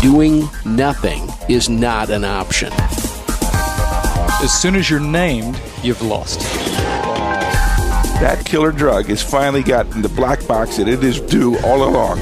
[0.00, 2.72] Doing nothing is not an option.
[4.40, 6.38] As soon as you're named, you've lost.
[8.20, 12.20] That killer drug has finally gotten the black box that it is due all along.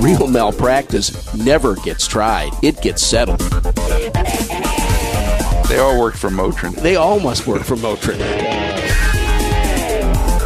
[0.00, 3.40] Real malpractice never gets tried, it gets settled.
[5.68, 6.76] They all work for Motrin.
[6.76, 8.18] They all must work for Motrin.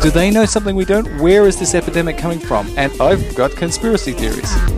[0.01, 1.21] Do they know something we don't?
[1.21, 2.73] Where is this epidemic coming from?
[2.79, 4.78] And I've got conspiracy theories.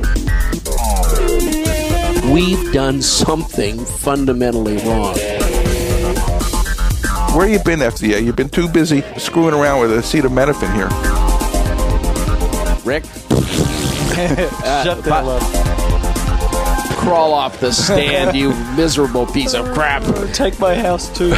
[2.31, 5.17] We've done something fundamentally wrong.
[7.37, 8.25] Where you been, FDA?
[8.25, 10.89] You've been too busy screwing around with acetaminophen here.
[12.85, 13.05] Rick,
[14.85, 16.97] Shut the hell up.
[16.99, 20.03] crawl off the stand, you miserable piece of crap.
[20.33, 21.31] Take my house too.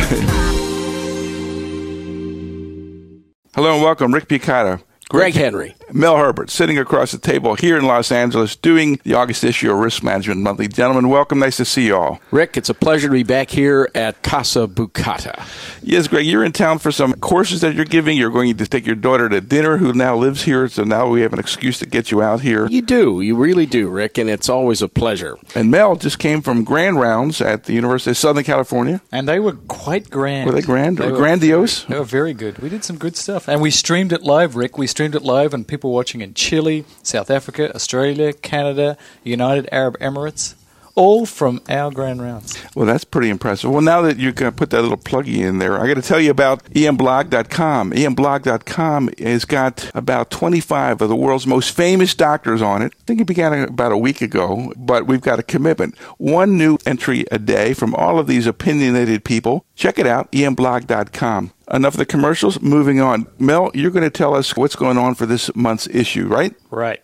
[3.55, 4.83] Hello and welcome, Rick Bukata.
[5.09, 5.74] Greg Henry.
[5.95, 9.78] Mel Herbert, sitting across the table here in Los Angeles, doing the August issue of
[9.78, 10.69] Risk Management Monthly.
[10.69, 11.39] Gentlemen, welcome.
[11.39, 12.20] Nice to see you all.
[12.30, 15.47] Rick, it's a pleasure to be back here at Casa Bukata.
[15.83, 18.16] Yes, Greg, you're in town for some courses that you're giving.
[18.16, 20.69] You're going to take your daughter to dinner, who now lives here.
[20.69, 22.66] So now we have an excuse to get you out here.
[22.69, 25.36] You do, you really do, Rick, and it's always a pleasure.
[25.55, 29.03] And Mel just came from grand rounds at the University of Southern California.
[29.11, 30.47] And they were quite grand.
[30.47, 31.83] Were they grand or were grandiose?
[31.83, 32.59] Very, they were very good.
[32.59, 33.48] We did some good stuff.
[33.48, 34.78] And we streamed it live, Rick.
[34.78, 39.98] We streamed it live, and people watching in Chile, South Africa, Australia, Canada, United Arab
[39.98, 40.55] Emirates,
[40.94, 42.62] all from our grand rounds.
[42.74, 43.70] Well, that's pretty impressive.
[43.70, 46.02] Well, now that you're going to put that little pluggy in there, I got to
[46.02, 47.92] tell you about emblog.com.
[47.92, 52.92] emblog.com has got about 25 of the world's most famous doctors on it.
[53.00, 55.98] I think it began about a week ago, but we've got a commitment.
[56.18, 59.64] One new entry a day from all of these opinionated people.
[59.74, 61.52] Check it out, emblog.com.
[61.72, 62.60] Enough of the commercials.
[62.60, 63.26] Moving on.
[63.38, 66.54] Mel, you're going to tell us what's going on for this month's issue, right?
[66.70, 67.02] Right.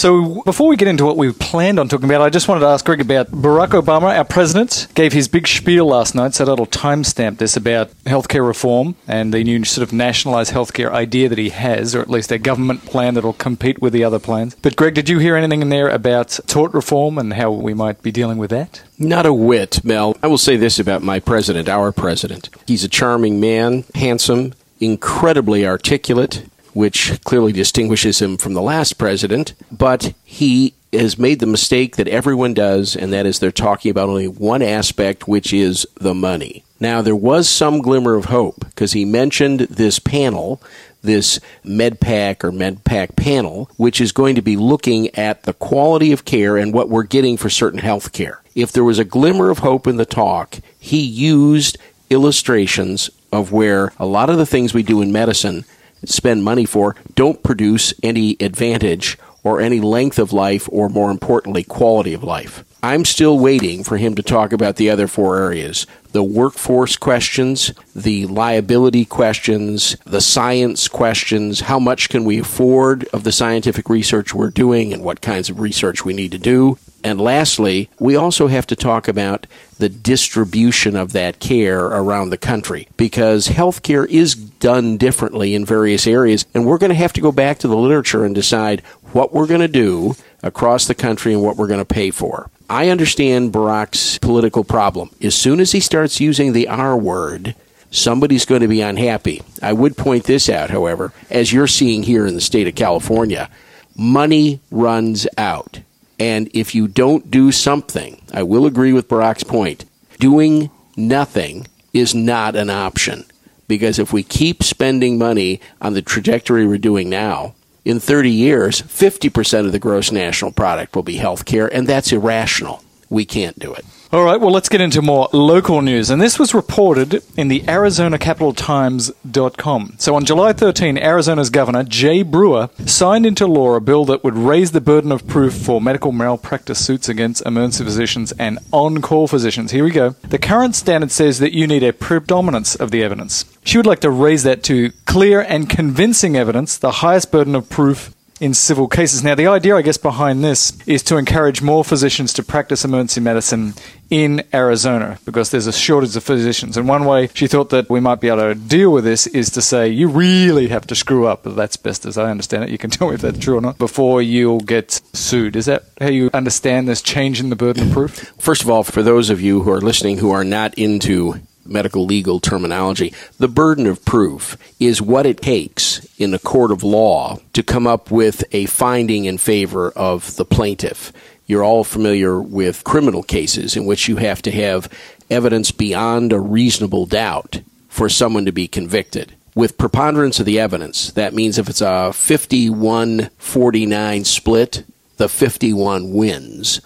[0.00, 2.68] So before we get into what we planned on talking about, I just wanted to
[2.68, 6.66] ask Greg about Barack Obama, our president, gave his big spiel last night, so that'll
[6.66, 11.50] timestamp this about healthcare reform and the new sort of nationalised healthcare idea that he
[11.50, 14.54] has, or at least a government plan that'll compete with the other plans.
[14.62, 18.00] But Greg, did you hear anything in there about tort reform and how we might
[18.00, 18.80] be dealing with that?
[18.98, 20.16] Not a whit, Mel.
[20.22, 22.48] I will say this about my president, our president.
[22.66, 29.54] He's a charming man, handsome, incredibly articulate, which clearly distinguishes him from the last president,
[29.70, 34.08] but he has made the mistake that everyone does, and that is they're talking about
[34.08, 36.64] only one aspect, which is the money.
[36.80, 40.60] Now, there was some glimmer of hope because he mentioned this panel,
[41.02, 46.24] this MedPAC or MedPAC panel, which is going to be looking at the quality of
[46.24, 48.40] care and what we're getting for certain health care.
[48.54, 51.78] If there was a glimmer of hope in the talk, he used
[52.08, 55.64] illustrations of where a lot of the things we do in medicine
[56.04, 61.64] spend money for don't produce any advantage or any length of life or more importantly
[61.64, 62.64] quality of life.
[62.82, 67.72] I'm still waiting for him to talk about the other four areas the workforce questions,
[67.94, 74.34] the liability questions, the science questions, how much can we afford of the scientific research
[74.34, 76.78] we're doing and what kinds of research we need to do.
[77.02, 79.46] And lastly, we also have to talk about
[79.78, 86.06] the distribution of that care around the country because healthcare is done differently in various
[86.06, 86.44] areas.
[86.54, 88.80] And we're going to have to go back to the literature and decide
[89.12, 92.50] what we're going to do across the country and what we're going to pay for.
[92.68, 95.10] I understand Barack's political problem.
[95.20, 97.54] As soon as he starts using the R word,
[97.90, 99.42] somebody's going to be unhappy.
[99.60, 103.50] I would point this out, however, as you're seeing here in the state of California,
[103.96, 105.80] money runs out.
[106.20, 109.86] And if you don't do something, I will agree with Barack's point,
[110.18, 113.24] doing nothing is not an option.
[113.66, 117.54] Because if we keep spending money on the trajectory we're doing now,
[117.86, 122.12] in 30 years, 50% of the gross national product will be health care, and that's
[122.12, 122.84] irrational.
[123.08, 123.86] We can't do it.
[124.12, 126.10] All right, well, let's get into more local news.
[126.10, 129.94] And this was reported in the ArizonaCapitalTimes.com.
[129.98, 134.36] So on July 13, Arizona's governor, Jan Brewer, signed into law a bill that would
[134.36, 139.28] raise the burden of proof for medical malpractice suits against emergency physicians and on call
[139.28, 139.70] physicians.
[139.70, 140.16] Here we go.
[140.28, 143.44] The current standard says that you need a predominance of the evidence.
[143.62, 147.70] She would like to raise that to clear and convincing evidence, the highest burden of
[147.70, 149.22] proof in civil cases.
[149.22, 153.20] Now, the idea, I guess, behind this is to encourage more physicians to practice emergency
[153.20, 153.74] medicine
[154.08, 156.76] in Arizona because there's a shortage of physicians.
[156.76, 159.50] And one way she thought that we might be able to deal with this is
[159.50, 161.42] to say you really have to screw up.
[161.44, 162.70] That's best as I understand it.
[162.70, 165.54] You can tell me if that's true or not before you'll get sued.
[165.54, 168.32] Is that how you understand this change in the burden of proof?
[168.38, 171.34] First of all, for those of you who are listening who are not into
[171.64, 176.82] medical legal terminology, the burden of proof is what it takes in a court of
[176.82, 181.12] law to come up with a finding in favor of the plaintiff.
[181.46, 184.88] You're all familiar with criminal cases in which you have to have
[185.28, 189.34] evidence beyond a reasonable doubt for someone to be convicted.
[189.54, 194.84] With preponderance of the evidence, that means if it's a 51 49 split,
[195.16, 196.80] the 51 wins.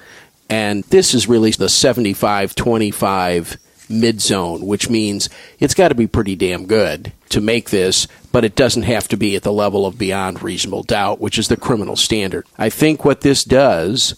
[0.49, 5.28] And this is really the 75 25 mid zone, which means
[5.58, 9.16] it's got to be pretty damn good to make this, but it doesn't have to
[9.16, 12.46] be at the level of beyond reasonable doubt, which is the criminal standard.
[12.58, 14.14] I think what this does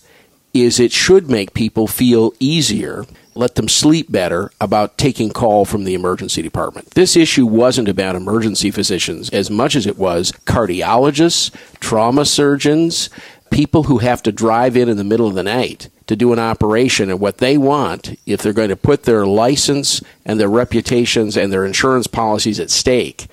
[0.53, 3.05] is it should make people feel easier,
[3.35, 6.91] let them sleep better about taking call from the emergency department.
[6.93, 13.11] This issue wasn't about emergency physicians as much as it was cardiologists, trauma surgeons,
[13.51, 16.39] people who have to drive in in the middle of the night to do an
[16.39, 21.37] operation and what they want if they're going to put their license and their reputations
[21.37, 23.27] and their insurance policies at stake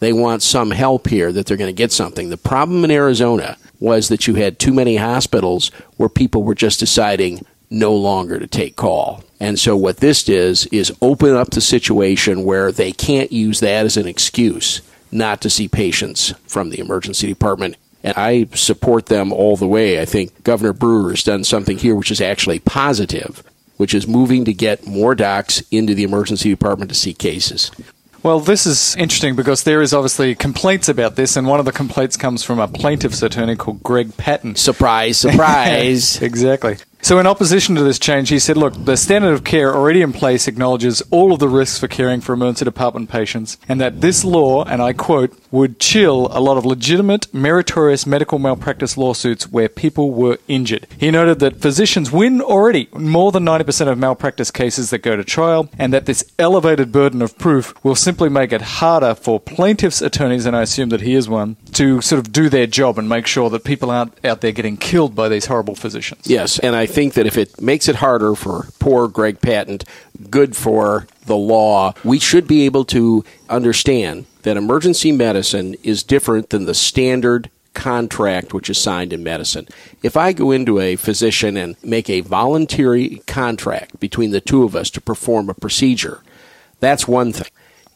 [0.00, 3.56] they want some help here that they're going to get something the problem in Arizona
[3.80, 8.46] was that you had too many hospitals where people were just deciding no longer to
[8.46, 9.24] take call.
[9.38, 13.86] And so what this does is open up the situation where they can't use that
[13.86, 14.82] as an excuse
[15.12, 17.76] not to see patients from the emergency department.
[18.02, 20.00] And I support them all the way.
[20.00, 23.42] I think Governor Brewer has done something here which is actually positive,
[23.76, 27.70] which is moving to get more docs into the emergency department to see cases.
[28.22, 31.72] Well, this is interesting because there is obviously complaints about this, and one of the
[31.72, 34.56] complaints comes from a plaintiff's attorney called Greg Patton.
[34.56, 36.20] Surprise, surprise.
[36.22, 36.76] exactly.
[37.02, 40.12] So, in opposition to this change, he said, look, the standard of care already in
[40.12, 44.24] place acknowledges all of the risks for caring for emergency department patients, and that this
[44.24, 49.68] law, and I quote, would chill a lot of legitimate, meritorious medical malpractice lawsuits where
[49.68, 50.86] people were injured.
[50.98, 55.24] He noted that physicians win already more than 90% of malpractice cases that go to
[55.24, 60.02] trial, and that this elevated burden of proof will simply make it harder for plaintiffs'
[60.02, 63.08] attorneys, and I assume that he is one, to sort of do their job and
[63.08, 66.26] make sure that people aren't out there getting killed by these horrible physicians.
[66.26, 69.78] Yes, and I think that if it makes it harder for poor Greg Patton,
[70.28, 76.50] good for the law, we should be able to understand that emergency medicine is different
[76.50, 79.68] than the standard contract which is signed in medicine.
[80.02, 84.74] If I go into a physician and make a voluntary contract between the two of
[84.74, 86.22] us to perform a procedure,
[86.80, 87.50] that's one thing.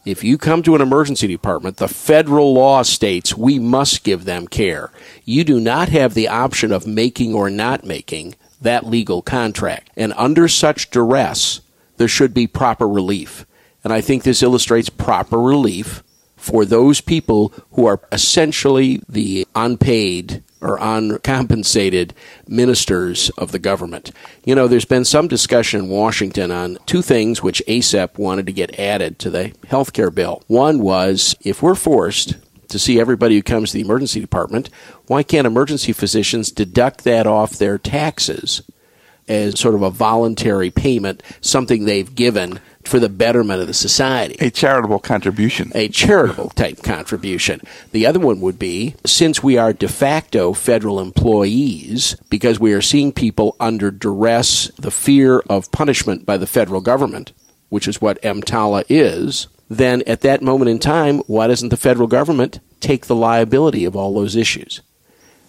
[0.05, 4.47] If you come to an emergency department, the federal law states we must give them
[4.47, 4.91] care.
[5.25, 8.35] You do not have the option of making or not making
[8.65, 9.89] that legal contract.
[9.95, 11.61] And under such duress,
[11.97, 13.45] there should be proper relief.
[13.83, 16.03] And I think this illustrates proper relief
[16.35, 22.13] for those people who are essentially the unpaid or uncompensated
[22.47, 24.11] ministers of the government.
[24.43, 28.51] You know, there's been some discussion in Washington on two things which ACEP wanted to
[28.51, 30.43] get added to the health care bill.
[30.47, 32.35] One was if we're forced
[32.69, 34.69] to see everybody who comes to the emergency department,
[35.07, 38.61] why can't emergency physicians deduct that off their taxes
[39.27, 44.35] as sort of a voluntary payment, something they've given for the betterment of the society?
[44.39, 45.71] A charitable contribution.
[45.73, 47.59] A charitable type contribution.
[47.91, 52.81] The other one would be since we are de facto federal employees, because we are
[52.81, 57.31] seeing people under duress, the fear of punishment by the federal government,
[57.69, 62.07] which is what EMTALA is, then at that moment in time, why doesn't the federal
[62.07, 64.81] government take the liability of all those issues?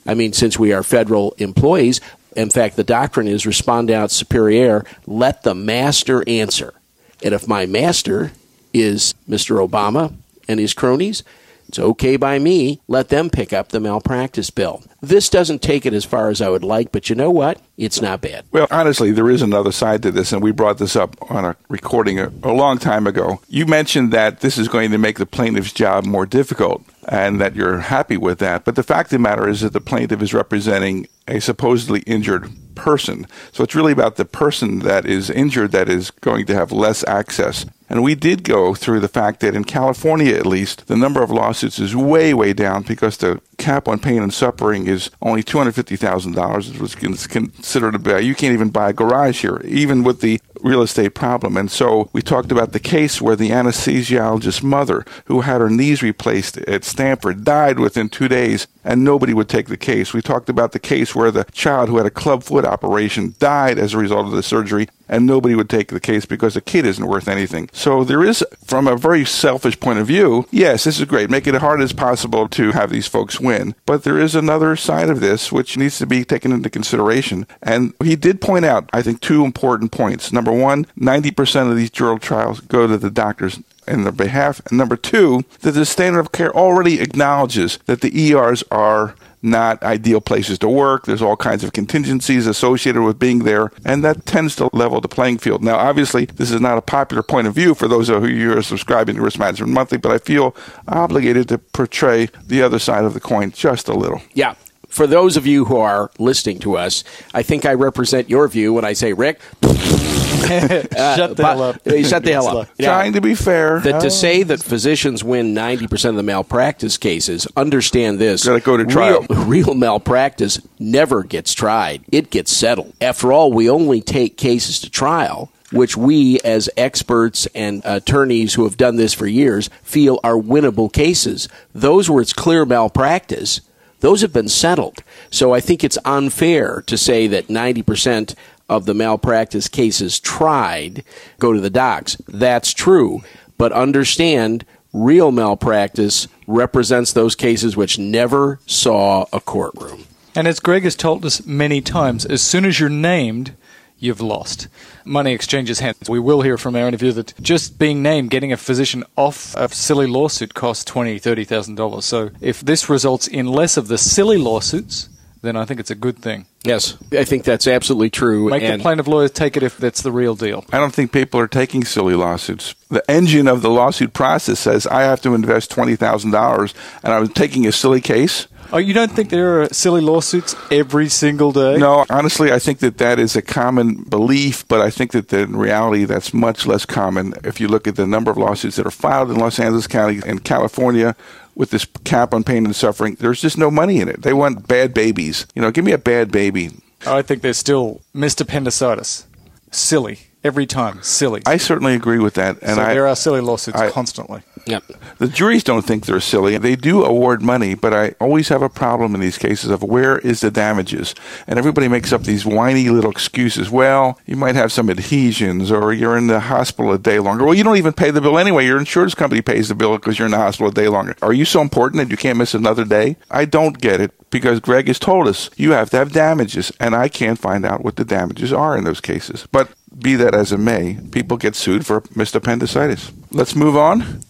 [0.07, 2.01] I mean, since we are federal employees,
[2.37, 6.75] in fact, the doctrine is respondeat superior, let the master answer.
[7.23, 8.33] And if my master
[8.73, 9.67] is Mr.
[9.67, 10.15] Obama
[10.47, 11.25] and his cronies,
[11.69, 12.81] it's okay by me.
[12.87, 14.83] Let them pick up the malpractice bill.
[15.07, 17.61] This doesn't take it as far as I would like, but you know what?
[17.77, 18.45] It's not bad.
[18.51, 21.57] Well, honestly, there is another side to this, and we brought this up on a
[21.69, 23.41] recording a, a long time ago.
[23.49, 27.55] You mentioned that this is going to make the plaintiff's job more difficult and that
[27.55, 28.65] you're happy with that.
[28.65, 32.51] But the fact of the matter is that the plaintiff is representing a supposedly injured
[32.75, 33.29] person.
[33.53, 37.05] So it's really about the person that is injured that is going to have less
[37.07, 37.65] access.
[37.89, 41.31] And we did go through the fact that in California, at least, the number of
[41.31, 46.75] lawsuits is way, way down because the cap on pain and suffering is only $250,000.
[46.75, 50.83] It was considered a, you can't even buy a garage here, even with the real
[50.83, 51.57] estate problem.
[51.57, 56.03] And so we talked about the case where the anesthesiologist's mother, who had her knees
[56.03, 60.13] replaced at Stanford, died within two days, and nobody would take the case.
[60.13, 63.79] We talked about the case where the child who had a club foot operation died
[63.79, 66.87] as a result of the surgery, and nobody would take the case because the kid
[66.87, 67.69] isn't worth anything.
[67.73, 71.31] So there is, from a very selfish point of view, yes, this is great.
[71.31, 73.75] Make it as hard as possible to have these folks win.
[73.87, 77.47] But there is another side of this which needs to be taken into consideration.
[77.63, 80.33] And he did point out, I think, two important points.
[80.33, 84.61] Number one, 90% of these jury trials go to the doctors in their behalf.
[84.67, 89.83] And number two, that the standard of care already acknowledges that the ERs are not
[89.83, 91.07] ideal places to work.
[91.07, 95.09] There's all kinds of contingencies associated with being there, and that tends to level the
[95.09, 95.63] playing field.
[95.63, 98.59] Now, obviously, this is not a popular point of view for those of you who
[98.59, 100.57] are subscribing to Risk Management Monthly, but I feel
[100.89, 104.21] obligated to portray the other side of the coin just a little.
[104.35, 104.55] Yeah.
[104.89, 108.73] For those of you who are listening to us, I think I represent your view
[108.73, 109.41] when I say, Rick,
[111.17, 111.87] shut the hell up.
[111.87, 112.69] Uh, shut the hell up.
[112.79, 113.81] Trying to be fair.
[113.81, 118.45] That to say that physicians win 90% of the malpractice cases, understand this.
[118.45, 119.27] Gotta go to trial.
[119.29, 122.05] Real, real malpractice never gets tried.
[122.13, 122.95] It gets settled.
[123.01, 128.65] After all, we only take cases to trial which we as experts and attorneys who
[128.65, 131.49] have done this for years feel are winnable cases.
[131.75, 133.61] Those where it's clear malpractice,
[134.01, 135.03] those have been settled.
[135.31, 138.35] So I think it's unfair to say that 90%
[138.69, 141.05] of the malpractice cases tried
[141.39, 142.17] go to the docs.
[142.29, 143.23] That's true.
[143.59, 150.05] But understand, real malpractice represents those cases which never saw a courtroom.
[150.35, 153.53] And as Greg has told us many times, as soon as you're named,
[153.99, 154.69] you've lost.
[155.05, 156.11] Money exchanges hands.
[156.11, 159.69] We will hear from our interview that just being named, getting a physician off a
[159.71, 162.05] silly lawsuit costs twenty, thirty thousand dollars.
[162.05, 165.09] So if this results in less of the silly lawsuits,
[165.47, 166.47] then I think it's a good thing.
[166.65, 168.51] Yes, I think that's absolutely true.
[168.51, 170.65] Make and the plaintiff lawyers take it if that's the real deal.
[170.73, 172.75] I don't think people are taking silly lawsuits.
[172.89, 177.67] The engine of the lawsuit process says I have to invest $20,000 and I'm taking
[177.67, 178.49] a silly case.
[178.73, 181.77] Oh, you don't think there are silly lawsuits every single day?
[181.77, 185.57] No, honestly, I think that that is a common belief, but I think that in
[185.57, 187.35] reality that's much less common.
[187.45, 190.21] If you look at the number of lawsuits that are filed in Los Angeles County
[190.27, 191.15] and California
[191.57, 194.23] with this cap on pain and suffering, there's just no money in it.
[194.23, 195.47] They want bad babies.
[195.55, 196.71] You know, give me a bad baby.
[197.05, 199.27] I think they're still missed appendicitis.
[199.73, 200.21] Silly.
[200.47, 201.03] Every time.
[201.03, 201.43] Silly.
[201.45, 202.59] I certainly agree with that.
[202.63, 204.43] And so I, there are silly lawsuits I- constantly.
[204.67, 204.85] Yep.
[205.19, 206.59] The juries don't think they're silly.
[206.59, 210.19] They do award money, but I always have a problem in these cases of where
[210.19, 211.15] is the damages?
[211.47, 213.71] And everybody makes up these whiny little excuses.
[213.71, 217.45] Well, you might have some adhesions or you're in the hospital a day longer.
[217.45, 218.67] Well, you don't even pay the bill anyway.
[218.67, 221.15] Your insurance company pays the bill because you're in the hospital a day longer.
[221.23, 223.17] Are you so important that you can't miss another day?
[223.31, 226.95] I don't get it because Greg has told us you have to have damages, and
[226.97, 229.47] I can't find out what the damages are in those cases.
[229.53, 233.13] But be that as it may, people get sued for missed appendicitis.
[233.31, 234.21] Let's move on.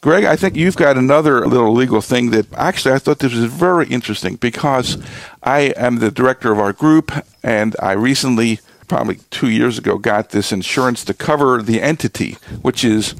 [0.00, 3.46] Greg, I think you've got another little legal thing that actually I thought this was
[3.46, 4.96] very interesting because
[5.42, 7.10] I am the director of our group
[7.42, 12.84] and I recently, probably two years ago, got this insurance to cover the entity, which
[12.84, 13.16] is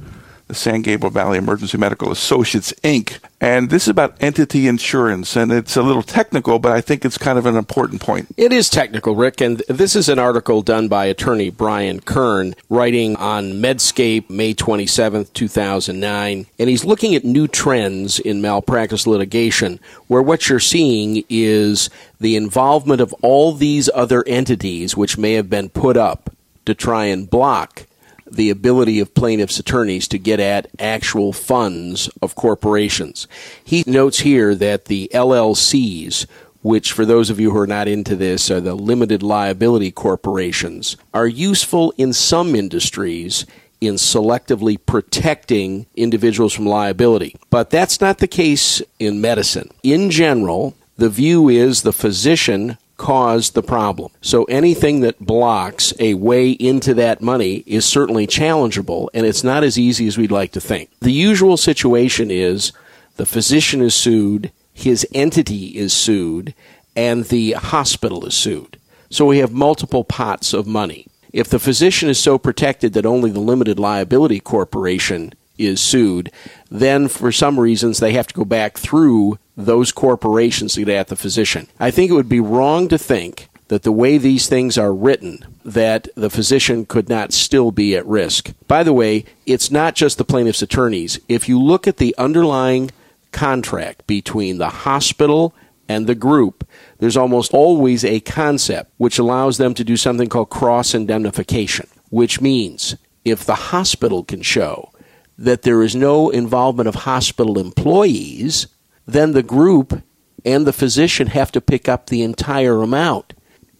[0.48, 3.18] the San Gabriel Valley Emergency Medical Associates, Inc.
[3.40, 7.18] And this is about entity insurance, and it's a little technical, but I think it's
[7.18, 8.34] kind of an important point.
[8.36, 13.14] It is technical, Rick, and this is an article done by attorney Brian Kern, writing
[13.16, 16.46] on Medscape, May 27, 2009.
[16.58, 19.78] And he's looking at new trends in malpractice litigation,
[20.08, 25.50] where what you're seeing is the involvement of all these other entities which may have
[25.50, 26.30] been put up
[26.64, 27.86] to try and block
[28.30, 33.26] the ability of plaintiffs' attorneys to get at actual funds of corporations.
[33.62, 36.26] He notes here that the LLCs,
[36.62, 40.96] which for those of you who are not into this are the limited liability corporations,
[41.14, 43.46] are useful in some industries
[43.80, 47.36] in selectively protecting individuals from liability.
[47.50, 49.70] But that's not the case in medicine.
[49.82, 54.12] In general, the view is the physician caused the problem.
[54.20, 59.64] So anything that blocks a way into that money is certainly challengeable, and it's not
[59.64, 60.90] as easy as we'd like to think.
[61.00, 62.72] The usual situation is
[63.16, 66.54] the physician is sued, his entity is sued,
[66.94, 68.76] and the hospital is sued.
[69.08, 71.06] So we have multiple pots of money.
[71.32, 76.30] If the physician is so protected that only the limited liability corporation is sued,
[76.70, 81.08] then for some reasons they have to go back through those corporations to get at
[81.08, 81.66] the physician.
[81.80, 85.44] I think it would be wrong to think that the way these things are written
[85.64, 88.54] that the physician could not still be at risk.
[88.66, 91.20] By the way, it's not just the plaintiff's attorneys.
[91.28, 92.92] If you look at the underlying
[93.32, 95.54] contract between the hospital
[95.88, 96.66] and the group,
[96.98, 102.40] there's almost always a concept which allows them to do something called cross indemnification, which
[102.40, 104.90] means if the hospital can show
[105.36, 108.66] that there is no involvement of hospital employees,
[109.08, 110.02] then the group
[110.44, 113.32] and the physician have to pick up the entire amount.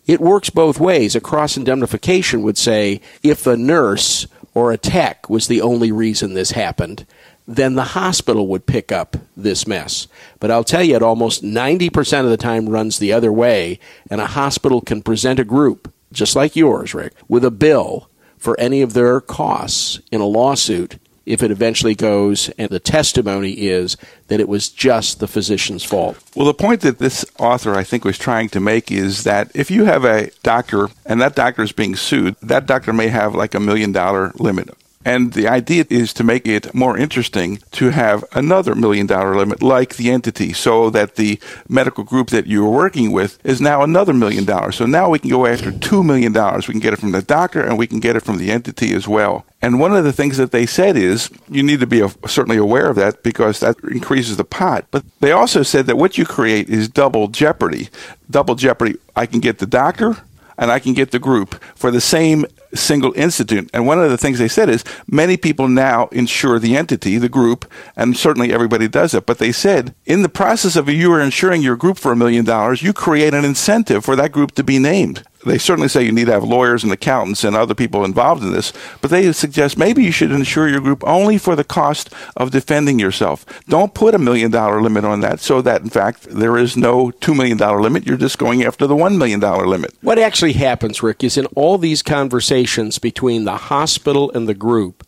[0.07, 1.15] It works both ways.
[1.15, 6.33] A cross indemnification would say if a nurse or a tech was the only reason
[6.33, 7.07] this happened,
[7.47, 10.09] then the hospital would pick up this mess.
[10.41, 13.79] But I'll tell you, it almost 90% of the time runs the other way,
[14.11, 18.09] and a hospital can present a group, just like yours, Rick, with a bill
[18.39, 23.53] for any of their costs in a lawsuit if it eventually goes and the testimony
[23.53, 23.97] is
[24.29, 26.19] that it was just the physician's fault.
[26.35, 29.71] Well, the point that this author, I think, was trying to make is that if
[29.71, 33.55] you have a doctor and that doctor is being sued, that doctor may have like
[33.55, 34.71] a million dollar limit
[35.05, 39.63] and the idea is to make it more interesting to have another million dollar limit
[39.63, 44.13] like the entity so that the medical group that you're working with is now another
[44.13, 44.77] million dollars.
[44.77, 46.67] So now we can go after two million dollars.
[46.67, 48.93] We can get it from the doctor and we can get it from the entity
[48.93, 49.47] as well.
[49.63, 52.91] And one of the things that they said is you need to be certainly aware
[52.91, 54.87] of that because that increases the pot.
[54.91, 57.89] But they also said that what you create is double jeopardy.
[58.31, 58.97] Double jeopardy.
[59.17, 60.17] I can get the doctor
[60.59, 62.45] and I can get the group for the same
[62.75, 63.71] single incident.
[63.73, 67.29] And one of the things they said is many people now insure the entity, the
[67.29, 69.27] group, and certainly everybody does it.
[69.27, 72.45] But they said in the process of you are insuring your group for a million
[72.45, 76.13] dollars, you create an incentive for that group to be named they certainly say you
[76.13, 79.79] need to have lawyers and accountants and other people involved in this, but they suggest
[79.79, 83.45] maybe you should insure your group only for the cost of defending yourself.
[83.69, 87.11] Don't put a million dollar limit on that so that, in fact, there is no
[87.11, 88.07] $2 million limit.
[88.07, 89.95] You're just going after the $1 million limit.
[90.03, 95.07] What actually happens, Rick, is in all these conversations between the hospital and the group,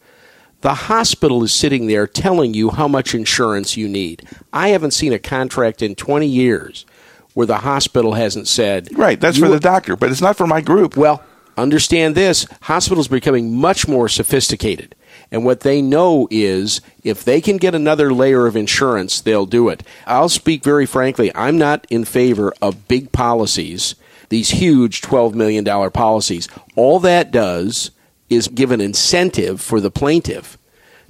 [0.63, 4.29] the hospital is sitting there telling you how much insurance you need.
[4.53, 6.85] I haven't seen a contract in 20 years
[7.35, 8.89] where the hospital hasn't said.
[8.97, 10.97] Right, that's for the doctor, but it's not for my group.
[10.97, 11.23] Well,
[11.57, 14.95] understand this hospitals are becoming much more sophisticated.
[15.31, 19.69] And what they know is if they can get another layer of insurance, they'll do
[19.69, 19.83] it.
[20.07, 23.95] I'll speak very frankly, I'm not in favor of big policies,
[24.29, 26.49] these huge $12 million policies.
[26.75, 27.91] All that does
[28.29, 30.57] is give an incentive for the plaintiff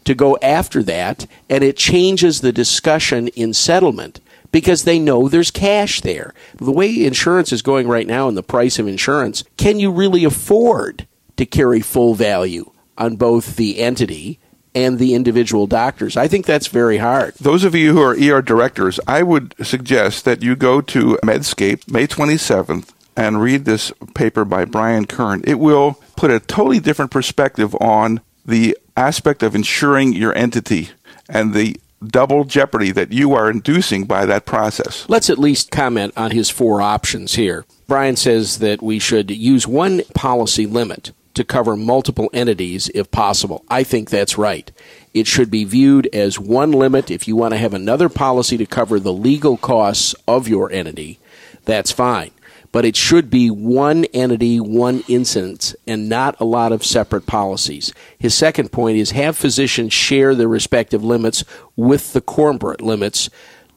[0.05, 4.21] to go after that, and it changes the discussion in settlement
[4.53, 6.35] because they know there's cash there.
[6.57, 10.25] The way insurance is going right now and the price of insurance, can you really
[10.25, 14.39] afford to carry full value on both the entity
[14.75, 16.17] and the individual doctors.
[16.17, 17.35] I think that's very hard.
[17.41, 21.91] Those of you who are ER directors, I would suggest that you go to Medscape
[21.91, 25.43] May 27th and read this paper by Brian Kern.
[25.45, 30.91] It will put a totally different perspective on the aspect of insuring your entity
[31.29, 35.09] and the double jeopardy that you are inducing by that process.
[35.09, 37.65] Let's at least comment on his four options here.
[37.87, 43.65] Brian says that we should use one policy limit to cover multiple entities if possible.
[43.69, 44.71] I think that's right.
[45.15, 47.11] It should be viewed as one limit.
[47.11, 51.19] If you want to have another policy to cover the legal costs of your entity,
[51.65, 52.31] that's fine
[52.73, 57.93] but it should be one entity, one incidence, and not a lot of separate policies.
[58.19, 61.45] His second point is have physicians share their respective limits
[61.77, 63.29] with the corporate limits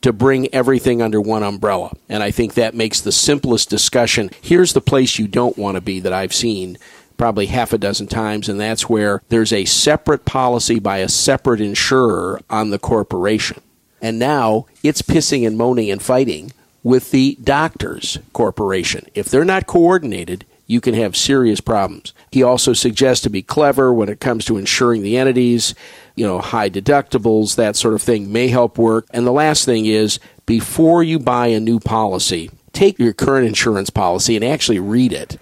[0.02, 1.94] to bring everything under one umbrella.
[2.10, 4.30] And I think that makes the simplest discussion.
[4.42, 6.78] Here's the place you don't want to be that I've seen
[7.18, 11.62] probably half a dozen times, and that's where there's a separate policy by a separate
[11.62, 13.62] insurer on the corporation.
[14.02, 16.52] And now it's pissing and moaning and fighting
[16.84, 19.06] with the doctors corporation.
[19.16, 22.14] If they're not coordinated, you can have serious problems.
[22.32, 25.76] He also suggests to be clever when it comes to insuring the entities,
[26.16, 29.08] you know, high deductibles, that sort of thing may help work.
[29.12, 33.90] And the last thing is before you buy a new policy, take your current insurance
[33.90, 35.40] policy and actually read it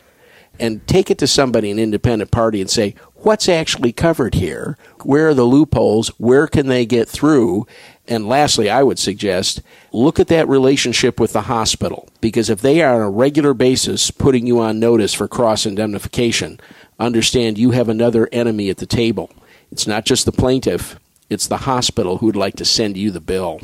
[0.60, 4.78] and take it to somebody, an independent party, and say, what's actually covered here?
[5.04, 6.10] Where are the loopholes?
[6.20, 7.66] Where can they get through?
[8.08, 9.62] And lastly, I would suggest
[9.94, 14.12] look at that relationship with the hospital because if they are on a regular basis
[14.12, 16.60] putting you on notice for cross indemnification,
[17.00, 19.30] understand you have another enemy at the table.
[19.72, 23.22] It's not just the plaintiff, it's the hospital who would like to send you the
[23.22, 23.62] bill.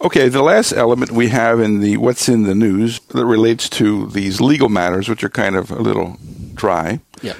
[0.00, 4.08] Okay, the last element we have in the what's in the news that relates to
[4.08, 6.18] these legal matters, which are kind of a little
[6.54, 7.00] dry.
[7.22, 7.34] Yeah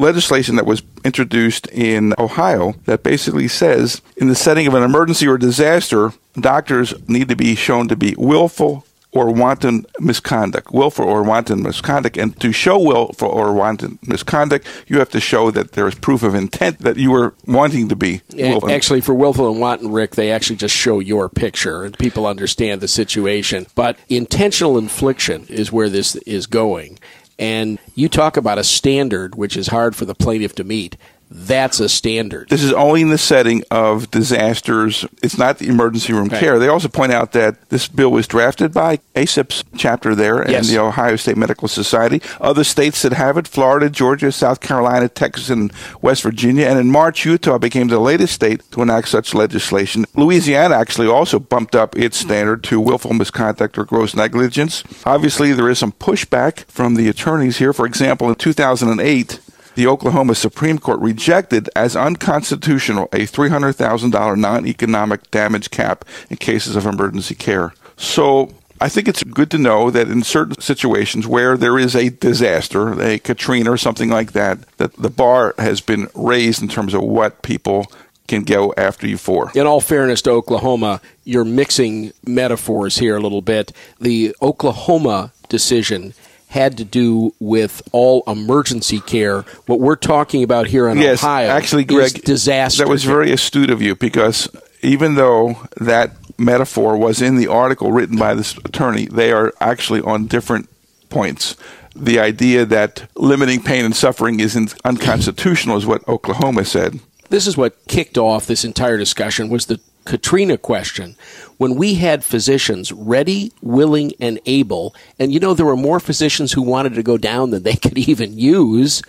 [0.00, 5.26] legislation that was introduced in Ohio that basically says in the setting of an emergency
[5.26, 11.22] or disaster, doctors need to be shown to be willful or wanton misconduct, willful or
[11.22, 12.16] wanton misconduct.
[12.16, 16.22] And to show willful or wanton misconduct, you have to show that there is proof
[16.22, 18.22] of intent that you were wanting to be.
[18.32, 18.70] Willful.
[18.70, 22.80] Actually, for willful and wanton, Rick, they actually just show your picture and people understand
[22.80, 23.66] the situation.
[23.74, 26.98] But intentional infliction is where this is going.
[27.40, 30.96] And you talk about a standard which is hard for the plaintiff to meet
[31.30, 32.48] that's a standard.
[32.48, 35.06] This is only in the setting of disasters.
[35.22, 36.58] It's not the emergency room care.
[36.58, 40.78] They also point out that this bill was drafted by ACEP's chapter there and the
[40.78, 42.20] Ohio State Medical Society.
[42.40, 46.66] Other states that have it Florida, Georgia, South Carolina, Texas, and West Virginia.
[46.66, 50.06] And in March, Utah became the latest state to enact such legislation.
[50.16, 54.82] Louisiana actually also bumped up its standard to willful misconduct or gross negligence.
[55.06, 57.72] Obviously, there is some pushback from the attorneys here.
[57.72, 59.38] For example, in 2008,
[59.74, 66.76] the Oklahoma Supreme Court rejected as unconstitutional a $300,000 non economic damage cap in cases
[66.76, 67.74] of emergency care.
[67.96, 72.08] So I think it's good to know that in certain situations where there is a
[72.08, 76.94] disaster, a Katrina or something like that, that the bar has been raised in terms
[76.94, 77.86] of what people
[78.26, 79.50] can go after you for.
[79.54, 83.72] In all fairness to Oklahoma, you're mixing metaphors here a little bit.
[84.00, 86.14] The Oklahoma decision
[86.50, 89.42] had to do with all emergency care.
[89.66, 92.84] What we're talking about here in yes, Ohio actually, Greg, disaster.
[92.84, 93.14] That was care.
[93.14, 94.48] very astute of you because
[94.82, 100.00] even though that metaphor was in the article written by this attorney, they are actually
[100.00, 100.68] on different
[101.08, 101.56] points.
[101.94, 106.98] The idea that limiting pain and suffering is unconstitutional is what Oklahoma said.
[107.28, 111.16] This is what kicked off this entire discussion was the Katrina question.
[111.58, 116.52] When we had physicians ready, willing, and able, and you know there were more physicians
[116.52, 119.02] who wanted to go down than they could even use,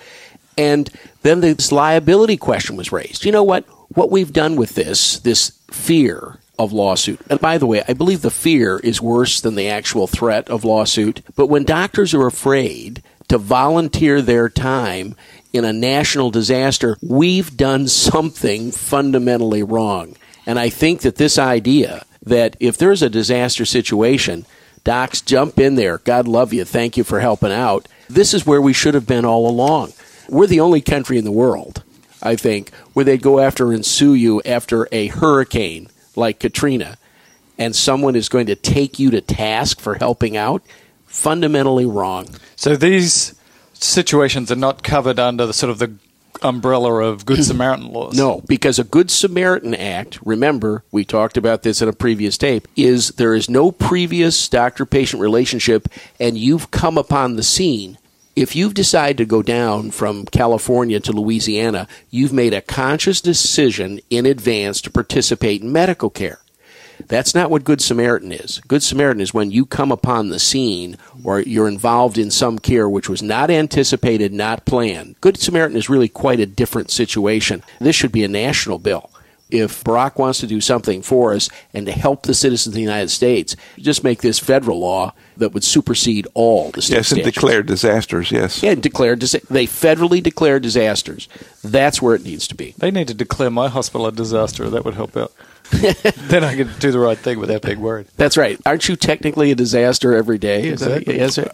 [0.57, 0.89] and
[1.21, 3.25] then this liability question was raised.
[3.25, 3.65] You know what?
[3.95, 7.19] What we've done with this, this fear of lawsuit.
[7.29, 10.63] And by the way, I believe the fear is worse than the actual threat of
[10.63, 11.21] lawsuit.
[11.35, 15.15] But when doctors are afraid to volunteer their time
[15.53, 20.15] in a national disaster, we've done something fundamentally wrong.
[20.45, 24.45] And I think that this idea that if there's a disaster situation,
[24.83, 25.99] docs jump in there.
[25.99, 26.65] God love you.
[26.65, 27.87] Thank you for helping out.
[28.09, 29.93] This is where we should have been all along.
[30.29, 31.83] We're the only country in the world,
[32.21, 36.97] I think, where they'd go after and sue you after a hurricane like Katrina
[37.57, 40.63] and someone is going to take you to task for helping out,
[41.05, 42.27] fundamentally wrong.
[42.55, 43.35] So these
[43.73, 45.93] situations are not covered under the sort of the
[46.41, 48.17] umbrella of Good Samaritan laws.
[48.17, 52.67] No, because a Good Samaritan Act, remember, we talked about this in a previous tape,
[52.75, 55.87] is there is no previous doctor patient relationship
[56.19, 57.97] and you've come upon the scene.
[58.35, 63.99] If you've decided to go down from California to Louisiana, you've made a conscious decision
[64.09, 66.40] in advance to participate in medical care.
[67.07, 68.59] That's not what Good Samaritan is.
[68.67, 72.87] Good Samaritan is when you come upon the scene or you're involved in some care
[72.89, 75.15] which was not anticipated, not planned.
[75.21, 77.63] Good Samaritan is really quite a different situation.
[77.79, 79.09] This should be a national bill.
[79.49, 82.79] If Barack wants to do something for us and to help the citizens of the
[82.81, 87.17] United States, just make this federal law that would supersede all the state Yes, and
[87.19, 87.35] statutes.
[87.35, 88.63] declare disasters, yes.
[88.63, 91.27] Yeah, declare dis- they federally declare disasters.
[91.65, 92.75] That's where it needs to be.
[92.77, 94.69] They need to declare my hospital a disaster.
[94.69, 95.33] That would help out.
[96.27, 98.07] then I can do the right thing with that big word.
[98.17, 98.59] That's right.
[98.65, 100.67] Aren't you technically a disaster every day?
[100.67, 101.49] Is that- yes, sir.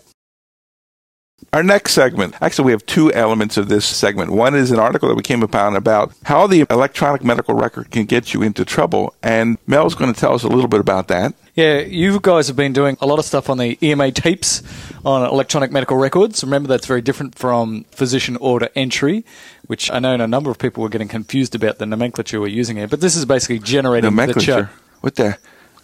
[1.53, 4.31] Our next segment, actually, we have two elements of this segment.
[4.31, 8.05] One is an article that we came upon about how the electronic medical record can
[8.05, 9.13] get you into trouble.
[9.21, 11.35] And Mel's going to tell us a little bit about that.
[11.53, 14.61] Yeah, you guys have been doing a lot of stuff on the EMA tapes
[15.05, 16.43] on electronic medical records.
[16.43, 19.23] Remember, that's very different from physician order entry,
[19.67, 22.77] which I know a number of people were getting confused about the nomenclature we're using
[22.77, 22.87] here.
[22.87, 24.27] But this is basically generating the chart.
[24.27, 24.69] Nomenclature.
[25.01, 25.37] What the?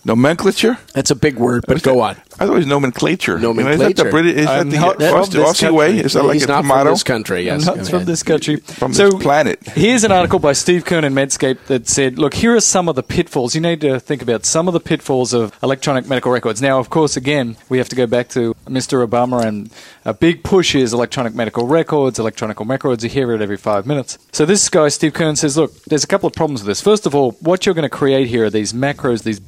[0.06, 0.78] Nomenclature?
[0.94, 2.00] That's a big word, but go that?
[2.02, 2.16] on.
[2.39, 3.36] I thought it was nomenclature.
[3.38, 4.04] You know, Is that Nomenclature.
[4.04, 4.36] the British?
[4.38, 5.86] Is that the not uh, Aussie, way?
[5.88, 6.06] country.
[6.06, 6.84] Is that like He's a not tomato?
[6.86, 7.42] from this country.
[7.44, 8.08] Yes, Not from ahead.
[8.08, 8.56] this country.
[8.58, 9.63] From so this planet.
[9.70, 12.96] here's an article by Steve Kern in Medscape that said, look, here are some of
[12.96, 13.56] the pitfalls.
[13.56, 16.62] You need to think about some of the pitfalls of electronic medical records.
[16.62, 19.08] Now, of course, again, we have to go back to Mr.
[19.08, 19.72] Obama, and
[20.06, 22.18] a big push is electronic medical records.
[22.20, 24.18] Electronic records, you hear it every five minutes.
[24.32, 26.82] So this guy, Steve Kern, says, look, there's a couple of problems with this.
[26.82, 29.39] First of all, what you're going to create here are these macros, these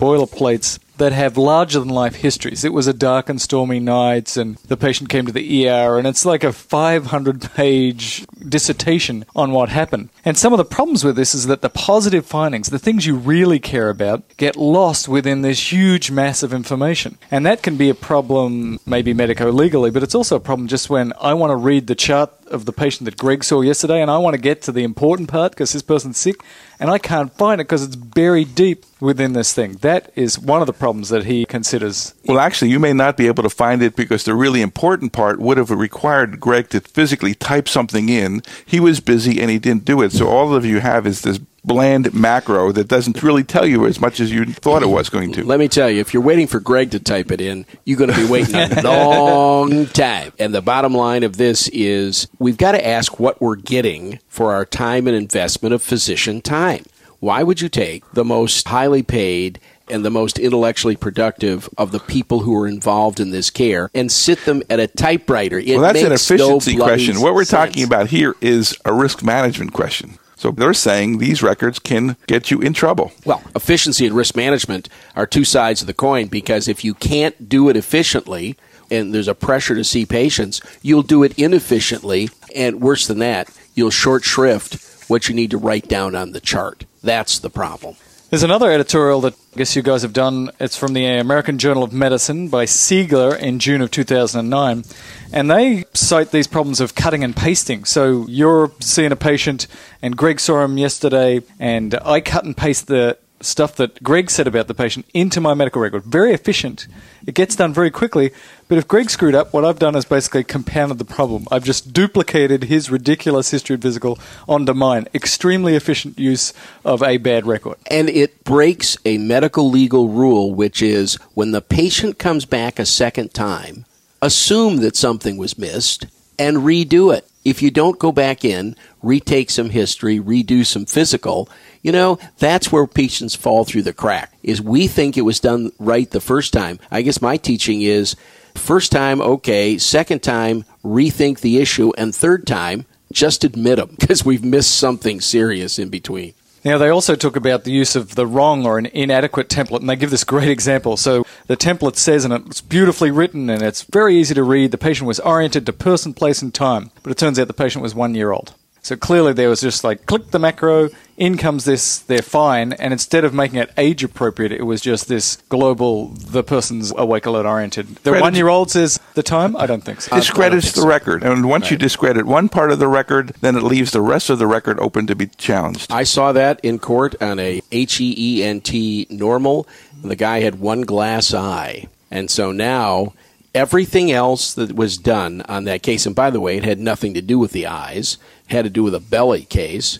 [0.45, 2.63] boilerplates that have larger than life histories.
[2.63, 6.07] It was a dark and stormy night, and the patient came to the ER, and
[6.07, 10.09] it's like a 500 page dissertation on what happened.
[10.23, 13.15] And some of the problems with this is that the positive findings, the things you
[13.15, 17.17] really care about, get lost within this huge mass of information.
[17.29, 20.89] And that can be a problem, maybe medico legally, but it's also a problem just
[20.89, 24.09] when I want to read the chart of the patient that Greg saw yesterday, and
[24.09, 26.35] I want to get to the important part because this person's sick,
[26.79, 29.73] and I can't find it because it's buried deep within this thing.
[29.81, 32.13] That is one of the problems that he considers.
[32.25, 35.39] Well, actually, you may not be able to find it because the really important part
[35.39, 38.41] would have required Greg to physically type something in.
[38.65, 40.11] He was busy and he didn't do it.
[40.11, 43.99] So all of you have is this bland macro that doesn't really tell you as
[43.99, 45.43] much as you thought it was going to.
[45.43, 48.11] Let me tell you, if you're waiting for Greg to type it in, you're going
[48.11, 50.33] to be waiting a long time.
[50.39, 54.53] And the bottom line of this is we've got to ask what we're getting for
[54.53, 56.83] our time and investment of physician time.
[57.19, 61.99] Why would you take the most highly paid and the most intellectually productive of the
[61.99, 65.57] people who are involved in this care and sit them at a typewriter?
[65.57, 67.21] It well, that's an makes no efficiency bloody question.
[67.21, 67.69] What we're sense.
[67.71, 70.17] talking about here is a risk management question.
[70.45, 73.11] So they're saying these records can get you in trouble.
[73.25, 77.49] Well, efficiency and risk management are two sides of the coin because if you can't
[77.49, 78.55] do it efficiently
[78.91, 82.29] and there's a pressure to see patients, you'll do it inefficiently.
[82.55, 86.39] And worse than that, you'll short shrift what you need to write down on the
[86.39, 86.85] chart.
[87.01, 87.95] That's the problem.
[88.31, 90.49] There's another editorial that I guess you guys have done.
[90.59, 94.83] It's from the American Journal of Medicine by Siegler in June of 2009.
[95.31, 97.85] And they cite these problems of cutting and pasting.
[97.85, 99.67] So you're seeing a patient,
[100.01, 104.47] and Greg saw him yesterday, and I cut and paste the stuff that Greg said
[104.47, 106.03] about the patient into my medical record.
[106.03, 106.87] Very efficient.
[107.27, 108.31] It gets done very quickly.
[108.67, 111.45] But if Greg screwed up, what I've done is basically compounded the problem.
[111.51, 114.17] I've just duplicated his ridiculous history of physical
[114.47, 115.07] onto mine.
[115.13, 117.77] Extremely efficient use of a bad record.
[117.91, 122.85] And it breaks a medical legal rule, which is when the patient comes back a
[122.85, 123.85] second time,
[124.21, 126.07] assume that something was missed
[126.39, 127.29] and redo it.
[127.45, 131.47] If you don't go back in, retake some history, redo some physical,
[131.83, 134.33] you know, that's where patients fall through the crack.
[134.41, 136.79] Is we think it was done right the first time.
[136.89, 138.15] I guess my teaching is
[138.55, 144.25] first time okay, second time rethink the issue and third time just admit them because
[144.25, 146.33] we've missed something serious in between.
[146.65, 149.89] Now, they also talk about the use of the wrong or an inadequate template, and
[149.89, 150.97] they give this great example.
[150.97, 154.77] So, the template says, and it's beautifully written and it's very easy to read, the
[154.79, 156.89] patient was oriented to person, place, and time.
[157.03, 158.55] But it turns out the patient was one year old.
[158.85, 162.93] So clearly there was just like click the macro, in comes this, they're fine, and
[162.93, 167.47] instead of making it age appropriate, it was just this global, the person's awake alert
[167.47, 167.87] oriented.
[167.87, 169.55] The Credit- one year old says the time?
[169.55, 170.15] I don't think so.
[170.15, 170.87] Discredits think the so.
[170.87, 171.23] record.
[171.23, 174.37] And once you discredit one part of the record, then it leaves the rest of
[174.37, 175.91] the record open to be challenged.
[175.91, 179.67] I saw that in court on a H E E N T normal.
[180.03, 181.87] The guy had one glass eye.
[182.11, 183.13] And so now
[183.55, 187.13] everything else that was done on that case, and by the way, it had nothing
[187.15, 189.99] to do with the eyes, it had to do with a belly case,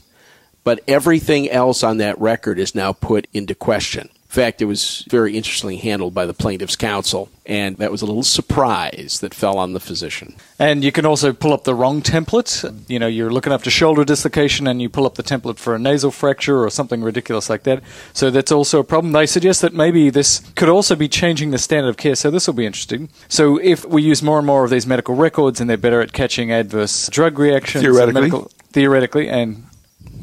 [0.64, 4.10] but everything else on that record is now put into question.
[4.36, 8.06] In fact, it was very interestingly handled by the plaintiff's counsel, and that was a
[8.06, 10.36] little surprise that fell on the physician.
[10.60, 12.90] And you can also pull up the wrong template.
[12.90, 15.80] You know, you're looking after shoulder dislocation and you pull up the template for a
[15.80, 17.82] nasal fracture or something ridiculous like that.
[18.12, 19.14] So that's also a problem.
[19.14, 22.16] They suggest that maybe this could also be changing the standard of care.
[22.16, 23.08] So this will be interesting.
[23.30, 26.12] So if we use more and more of these medical records and they're better at
[26.12, 28.14] catching adverse drug reactions, Theoretically.
[28.22, 29.64] medical, theoretically, and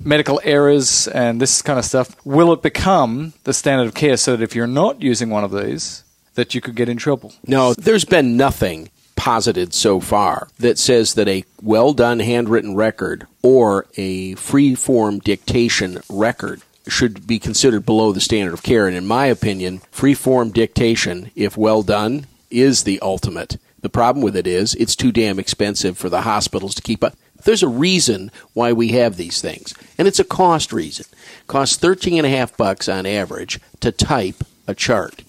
[0.05, 4.37] medical errors and this kind of stuff, will it become the standard of care so
[4.37, 7.33] that if you're not using one of these, that you could get in trouble?
[7.47, 13.27] No, there's been nothing posited so far that says that a well done handwritten record
[13.43, 18.87] or a free form dictation record should be considered below the standard of care.
[18.87, 23.59] And in my opinion, free form dictation, if well done, is the ultimate.
[23.81, 27.15] The problem with it is it's too damn expensive for the hospitals to keep up.
[27.44, 31.07] There's a reason why we have these things, and it's a cost reason.
[31.11, 35.22] It costs thirteen and a half bucks on average to type a chart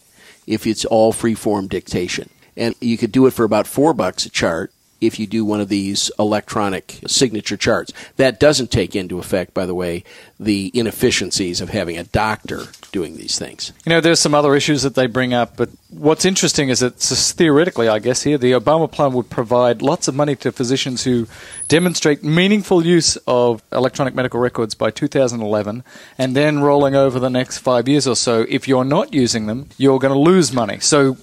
[0.45, 2.30] if it's all free form dictation.
[2.56, 4.73] And you could do it for about four bucks a chart
[5.06, 7.92] if you do one of these electronic signature charts.
[8.18, 10.04] That doesn't take into effect, by the way,
[10.39, 13.72] the inefficiencies of having a doctor doing these things.
[13.86, 16.96] You know, there's some other issues that they bring up, but what's interesting is that
[16.96, 21.28] theoretically, I guess here, the Obama plan would provide lots of money to physicians who
[21.68, 25.84] demonstrate meaningful use of electronic medical records by 2011,
[26.18, 28.46] and then rolling over the next five years or so.
[28.48, 30.80] If you're not using them, you're going to lose money.
[30.80, 31.18] So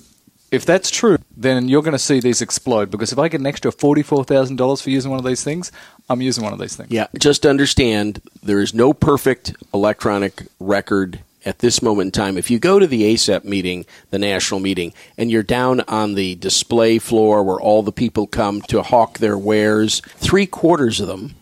[0.50, 3.46] if that's true, then you're going to see these explode because if I get an
[3.46, 5.70] extra $44,000 for using one of these things,
[6.08, 6.90] I'm using one of these things.
[6.90, 12.36] Yeah, just understand there is no perfect electronic record at this moment in time.
[12.36, 16.34] If you go to the ACEP meeting, the national meeting, and you're down on the
[16.34, 21.34] display floor where all the people come to hawk their wares, three quarters of them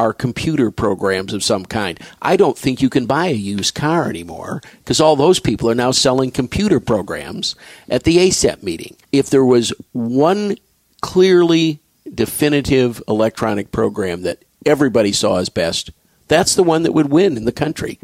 [0.00, 2.00] are computer programs of some kind.
[2.22, 5.74] I don't think you can buy a used car anymore because all those people are
[5.74, 7.54] now selling computer programs
[7.86, 8.96] at the ACEP meeting.
[9.12, 10.56] If there was one
[11.02, 11.80] clearly
[12.14, 15.90] definitive electronic program that everybody saw as best,
[16.28, 17.98] that's the one that would win in the country.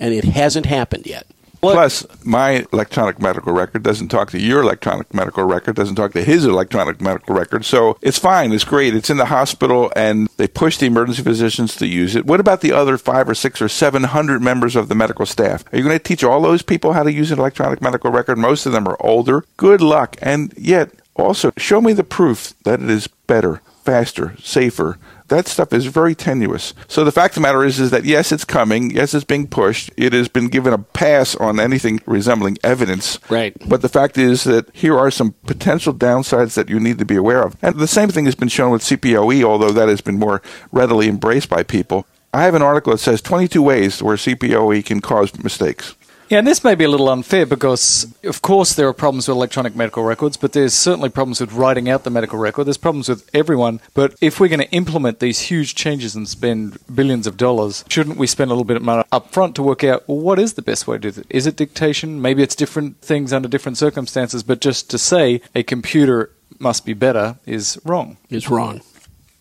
[0.00, 1.28] And it hasn't happened yet.
[1.74, 6.22] Plus, my electronic medical record doesn't talk to your electronic medical record, doesn't talk to
[6.22, 7.64] his electronic medical record.
[7.64, 8.52] So it's fine.
[8.52, 8.94] It's great.
[8.94, 12.26] It's in the hospital and they push the emergency physicians to use it.
[12.26, 15.64] What about the other five or six or seven hundred members of the medical staff?
[15.72, 18.38] Are you going to teach all those people how to use an electronic medical record?
[18.38, 19.44] Most of them are older.
[19.56, 20.16] Good luck.
[20.20, 24.98] And yet, also, show me the proof that it is better, faster, safer.
[25.28, 26.72] That stuff is very tenuous.
[26.86, 28.90] So the fact of the matter is, is that yes, it's coming.
[28.90, 29.90] Yes, it's being pushed.
[29.96, 33.18] It has been given a pass on anything resembling evidence.
[33.28, 33.56] Right.
[33.68, 37.16] But the fact is that here are some potential downsides that you need to be
[37.16, 37.56] aware of.
[37.60, 41.08] And the same thing has been shown with CPOE, although that has been more readily
[41.08, 42.06] embraced by people.
[42.32, 45.94] I have an article that says 22 ways where CPOE can cause mistakes.
[46.28, 49.36] Yeah, and this may be a little unfair because, of course, there are problems with
[49.36, 52.64] electronic medical records, but there's certainly problems with writing out the medical record.
[52.64, 53.80] There's problems with everyone.
[53.94, 58.18] But if we're going to implement these huge changes and spend billions of dollars, shouldn't
[58.18, 60.54] we spend a little bit of money up front to work out well, what is
[60.54, 61.26] the best way to do it?
[61.30, 62.20] Is it dictation?
[62.20, 66.92] Maybe it's different things under different circumstances, but just to say a computer must be
[66.92, 68.16] better is wrong.
[68.30, 68.80] Is wrong.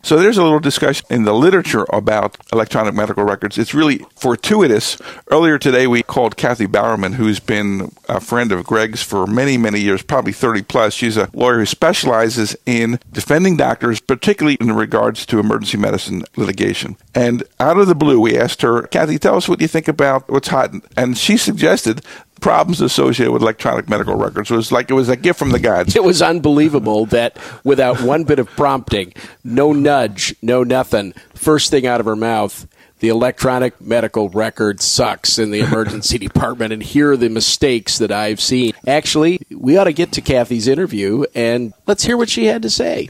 [0.05, 3.57] So there's a little discussion in the literature about electronic medical records.
[3.57, 5.01] It's really fortuitous.
[5.31, 9.79] Earlier today, we called Kathy Bowerman, who's been a friend of Greg's for many, many
[9.79, 10.93] years, probably 30 plus.
[10.93, 16.97] She's a lawyer who specializes in defending doctors, particularly in regards to emergency medicine litigation.
[17.15, 20.29] And out of the blue, we asked her, Kathy, tell us what you think about
[20.29, 20.71] what's hot.
[20.95, 22.05] And she suggested
[22.41, 24.51] problems associated with electronic medical records.
[24.51, 25.95] It was like it was a gift from the gods.
[25.95, 31.87] It was unbelievable that without one bit of prompting, no nudge, no nothing, first thing
[31.87, 32.67] out of her mouth,
[32.99, 38.11] the electronic medical record sucks in the emergency department, and here are the mistakes that
[38.11, 38.73] I've seen.
[38.87, 42.69] Actually, we ought to get to Kathy's interview and let's hear what she had to
[42.69, 43.09] say.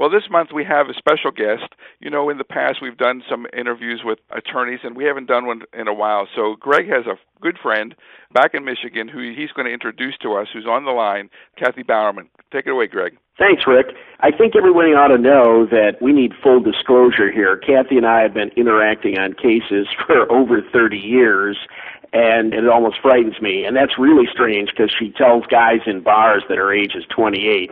[0.00, 1.74] Well, this month we have a special guest.
[2.00, 5.44] You know, in the past we've done some interviews with attorneys, and we haven't done
[5.44, 6.26] one in a while.
[6.34, 7.94] So Greg has a good friend
[8.32, 11.82] back in Michigan who he's going to introduce to us, who's on the line, Kathy
[11.82, 12.30] Bowerman.
[12.50, 13.18] Take it away, Greg.
[13.38, 13.88] Thanks, Rick.
[14.20, 17.58] I think everybody ought to know that we need full disclosure here.
[17.58, 21.58] Kathy and I have been interacting on cases for over 30 years,
[22.12, 23.64] and it almost frightens me.
[23.64, 27.70] And that's really strange because she tells guys in bars that her age is 28.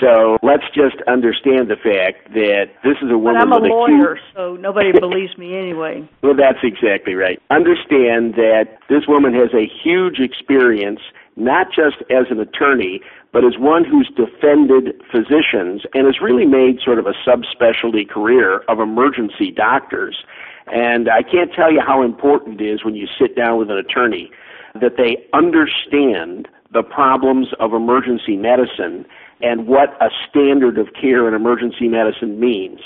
[0.00, 3.48] So let's just understand the fact that this is a woman.
[3.48, 4.24] But I'm a lawyer, huge...
[4.34, 6.08] so nobody believes me anyway.
[6.22, 7.40] Well, that's exactly right.
[7.50, 10.98] Understand that this woman has a huge experience,
[11.36, 13.00] not just as an attorney,
[13.32, 18.64] but as one who's defended physicians and has really made sort of a subspecialty career
[18.68, 20.16] of emergency doctors.
[20.66, 23.76] And I can't tell you how important it is when you sit down with an
[23.76, 24.30] attorney
[24.80, 29.06] that they understand the problems of emergency medicine
[29.40, 32.80] and what a standard of care in emergency medicine means.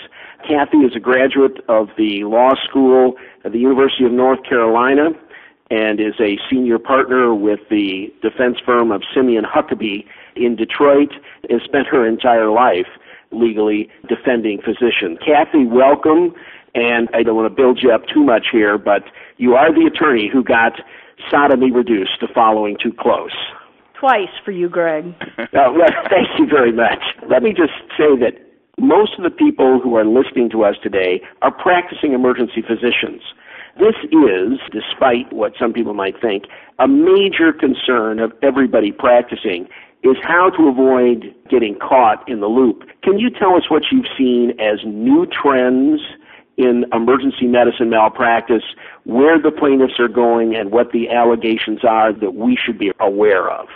[0.47, 3.15] Kathy is a graduate of the law school
[3.45, 5.11] at the University of North Carolina
[5.71, 11.13] and is a senior partner with the defense firm of Siemion Huckabay in Detroit,
[11.49, 12.89] has spent her entire life
[13.31, 15.19] legally defending physicians.
[15.25, 16.35] Kathy, welcome.
[16.75, 19.03] And I don't want to build you up too much here, but
[19.39, 20.81] you are the attorney who got
[21.31, 23.35] sodomy reduced to following too close.
[23.99, 25.15] Twice for you, Greg.
[25.39, 25.45] uh,
[26.09, 27.03] thank you very much.
[27.29, 28.33] Let me just say that
[28.79, 33.23] most of the people who are listening to us today are practicing emergency physicians.
[33.79, 36.45] This is, despite what some people might think,
[36.79, 39.69] a major concern of everybody practicing
[40.03, 42.85] is how to avoid getting caught in the loop.
[43.03, 46.01] Can you tell us what you've seen as new trends
[46.61, 48.63] in emergency medicine malpractice,
[49.05, 53.49] where the plaintiffs are going, and what the allegations are that we should be aware
[53.51, 53.67] of?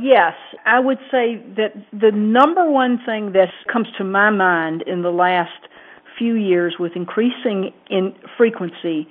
[0.00, 5.02] Yes, I would say that the number one thing that comes to my mind in
[5.02, 5.50] the last
[6.18, 9.08] few years with increasing in frequency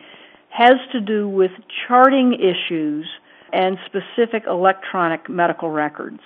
[0.50, 1.52] has to do with
[1.88, 3.08] charting issues
[3.54, 6.22] and specific electronic medical records.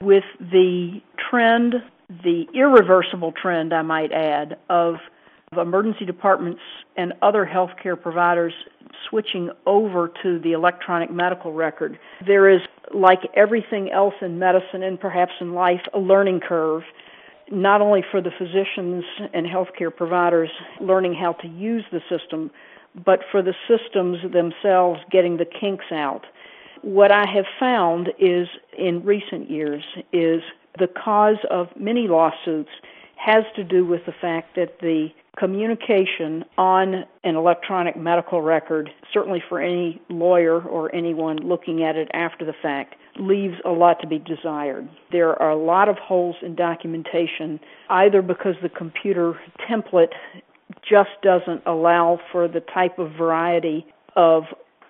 [0.00, 1.00] With the
[1.30, 1.74] trend,
[2.08, 4.96] the irreversible trend, I might add, of
[5.58, 6.60] emergency departments
[6.96, 8.52] and other healthcare providers
[9.08, 12.60] switching over to the electronic medical record, there is,
[12.94, 16.84] like everything else in medicine and perhaps in life, a learning curve,
[17.50, 19.02] not only for the physicians
[19.34, 22.48] and healthcare providers learning how to use the system,
[23.04, 26.26] but for the systems themselves getting the kinks out.
[26.82, 28.46] What I have found is
[28.78, 29.82] in recent years
[30.12, 30.42] is
[30.78, 32.70] the cause of many lawsuits
[33.20, 39.42] has to do with the fact that the communication on an electronic medical record, certainly
[39.46, 44.06] for any lawyer or anyone looking at it after the fact, leaves a lot to
[44.06, 44.88] be desired.
[45.12, 50.12] There are a lot of holes in documentation, either because the computer template
[50.88, 54.44] just doesn't allow for the type of variety of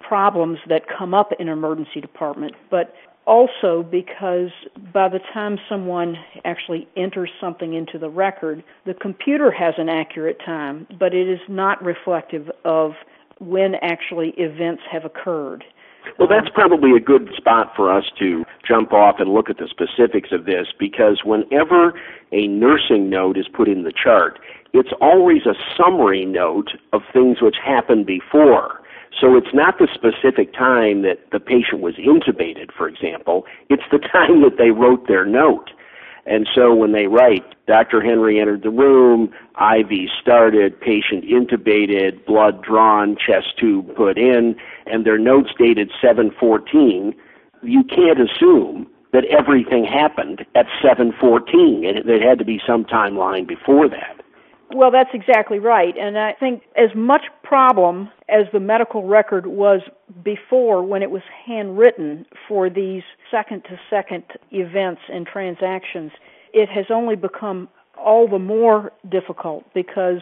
[0.06, 2.94] problems that come up in an emergency department, but
[3.26, 4.50] also because
[4.92, 10.38] by the time someone actually enters something into the record, the computer has an accurate
[10.44, 12.92] time, but it is not reflective of
[13.38, 15.64] when actually events have occurred.
[16.18, 19.58] Well, that's um, probably a good spot for us to jump off and look at
[19.58, 21.92] the specifics of this because whenever
[22.32, 24.38] a nursing note is put in the chart,
[24.72, 28.79] it's always a summary note of things which happened before.
[29.18, 33.98] So it's not the specific time that the patient was intubated, for example, it's the
[34.12, 35.70] time that they wrote their note.
[36.26, 38.00] And so when they write, Dr.
[38.00, 44.54] Henry entered the room, IV started, patient intubated, blood drawn, chest tube put in,
[44.86, 47.14] and their notes dated 714,
[47.62, 51.84] you can't assume that everything happened at 714.
[51.84, 54.20] It, there had to be some timeline before that.
[54.72, 55.94] Well, that's exactly right.
[55.98, 59.80] And I think as much problem as the medical record was
[60.22, 66.12] before when it was handwritten for these second to second events and transactions,
[66.52, 67.68] it has only become
[67.98, 70.20] all the more difficult because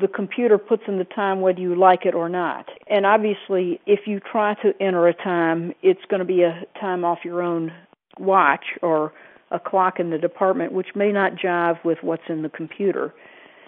[0.00, 2.68] the computer puts in the time whether you like it or not.
[2.88, 7.04] And obviously, if you try to enter a time, it's going to be a time
[7.04, 7.72] off your own
[8.18, 9.12] watch or
[9.52, 13.14] a clock in the department, which may not jive with what's in the computer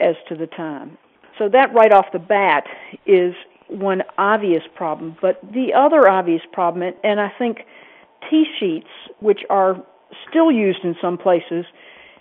[0.01, 0.99] as to the time.
[1.39, 2.65] So that right off the bat
[3.07, 3.35] is
[3.69, 5.17] one obvious problem.
[5.21, 7.59] But the other obvious problem, and I think
[8.31, 8.89] T sheets,
[9.21, 9.83] which are
[10.29, 11.65] still used in some places,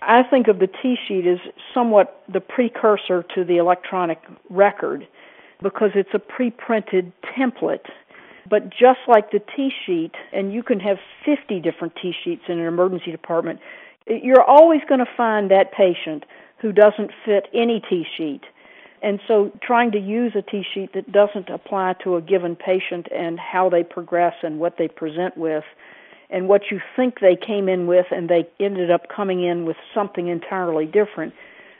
[0.02, 1.38] I think of the T sheet as
[1.72, 4.18] somewhat the precursor to the electronic
[4.50, 5.06] record
[5.62, 7.86] because it's a pre printed template.
[8.48, 12.58] But just like the T sheet, and you can have 50 different T sheets in
[12.58, 13.58] an emergency department,
[14.06, 16.24] you're always going to find that patient
[16.58, 18.42] who doesn't fit any T sheet.
[19.02, 23.08] And so trying to use a T sheet that doesn't apply to a given patient
[23.14, 25.64] and how they progress and what they present with
[26.30, 29.76] and what you think they came in with and they ended up coming in with
[29.94, 31.34] something entirely different.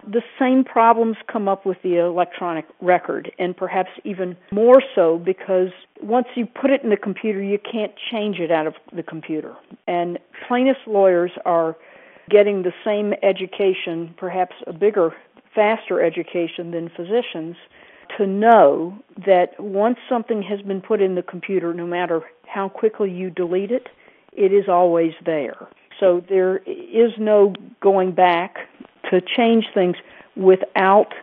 [0.06, 5.70] The same problems come up with the electronic record, and perhaps even more so because
[6.00, 9.56] once you put it in the computer, you can't change it out of the computer.
[9.88, 11.74] And plaintiffs' lawyers are
[12.30, 15.14] getting the same education, perhaps a bigger,
[15.54, 17.56] faster education than physicians,
[18.16, 18.96] to know
[19.26, 23.70] that once something has been put in the computer, no matter how quickly you delete
[23.70, 23.88] it,
[24.32, 25.66] it is always there.
[25.98, 28.56] So there is no going back
[29.10, 29.96] to change things
[30.36, 31.14] without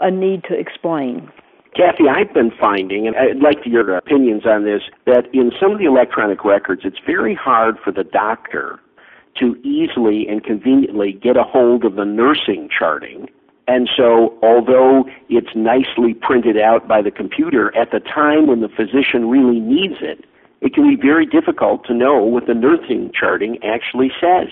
[0.00, 1.30] a need to explain.
[1.76, 5.78] Kathy, I've been finding, and I'd like your opinions on this, that in some of
[5.78, 8.80] the electronic records, it's very hard for the doctor
[9.40, 13.28] to easily and conveniently get a hold of the nursing charting.
[13.66, 18.68] And so, although it's nicely printed out by the computer, at the time when the
[18.68, 20.24] physician really needs it,
[20.60, 24.48] it can be very difficult to know what the nursing charting actually says.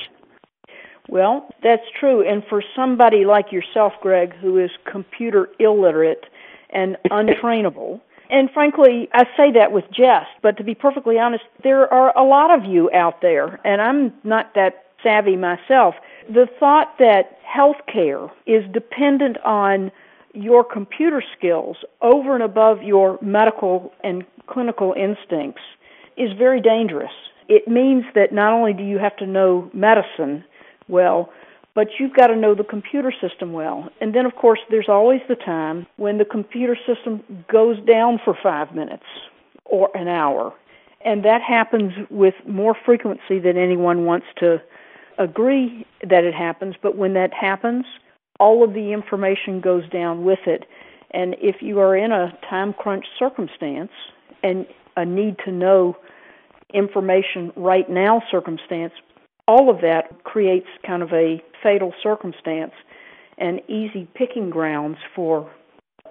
[1.09, 2.27] Well, that's true.
[2.29, 6.27] And for somebody like yourself, Greg, who is computer illiterate
[6.71, 8.01] and untrainable,
[8.31, 12.25] and frankly, I say that with jest, but to be perfectly honest, there are a
[12.25, 15.95] lot of you out there, and I'm not that savvy myself.
[16.29, 19.93] The thought that healthcare is dependent on
[20.35, 25.63] your computer skills over and above your medical and clinical instincts
[26.17, 27.13] is very dangerous.
[27.49, 30.45] It means that not only do you have to know medicine
[30.89, 31.31] well,
[31.77, 33.91] but you've got to know the computer system well.
[34.01, 37.23] And then, of course, there's always the time when the computer system
[37.53, 39.05] goes down for five minutes
[39.67, 40.55] or an hour.
[41.05, 44.61] And that happens with more frequency than anyone wants to
[45.19, 46.77] agree that it happens.
[46.83, 47.85] But when that happens,
[48.41, 50.65] all of the information goes down with it.
[51.11, 53.93] And if you are in a time crunch circumstance
[54.43, 54.67] and
[54.97, 55.95] a need to know
[56.73, 58.95] information right now circumstance,
[59.49, 62.73] all of that creates kind of a fatal circumstance
[63.39, 65.51] and easy picking grounds for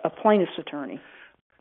[0.04, 1.00] a plaintiff's attorney.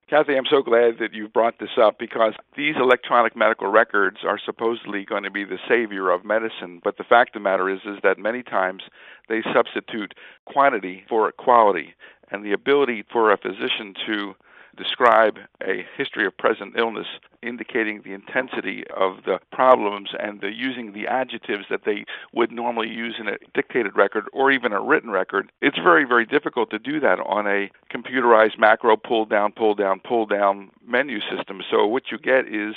[0.09, 4.39] Kathy, I'm so glad that you brought this up because these electronic medical records are
[4.39, 7.81] supposedly going to be the savior of medicine, but the fact of the matter is
[7.87, 8.83] is that many times
[9.31, 10.13] they substitute
[10.45, 11.95] quantity for quality
[12.31, 14.35] and the ability for a physician to
[14.77, 17.07] describe a history of present illness
[17.43, 22.89] indicating the intensity of the problems and the using the adjectives that they would normally
[22.89, 25.51] use in a dictated record or even a written record.
[25.61, 30.01] It's very very difficult to do that on a computerized macro pull down pull down
[30.01, 31.61] pull down menu system.
[31.71, 32.75] So what you get is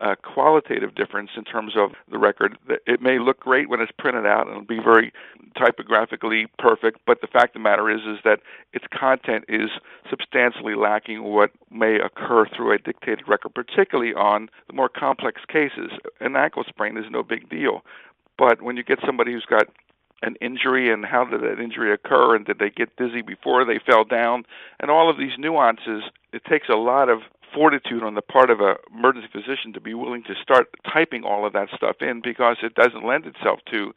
[0.00, 2.56] a qualitative difference in terms of the record.
[2.86, 5.12] It may look great when it's printed out and it'll be very
[5.56, 8.40] typographically perfect, but the fact of the matter is is that
[8.72, 9.70] its content is
[10.08, 15.90] substantially lacking what may occur through a dictated record, particularly on the more complex cases.
[16.20, 17.82] An ankle sprain is no big deal,
[18.36, 19.66] but when you get somebody who's got
[20.22, 23.78] an injury and how did that injury occur and did they get dizzy before they
[23.84, 24.44] fell down
[24.80, 27.20] and all of these nuances it takes a lot of
[27.58, 31.44] fortitude on the part of a emergency physician to be willing to start typing all
[31.44, 33.92] of that stuff in because it doesn't lend itself to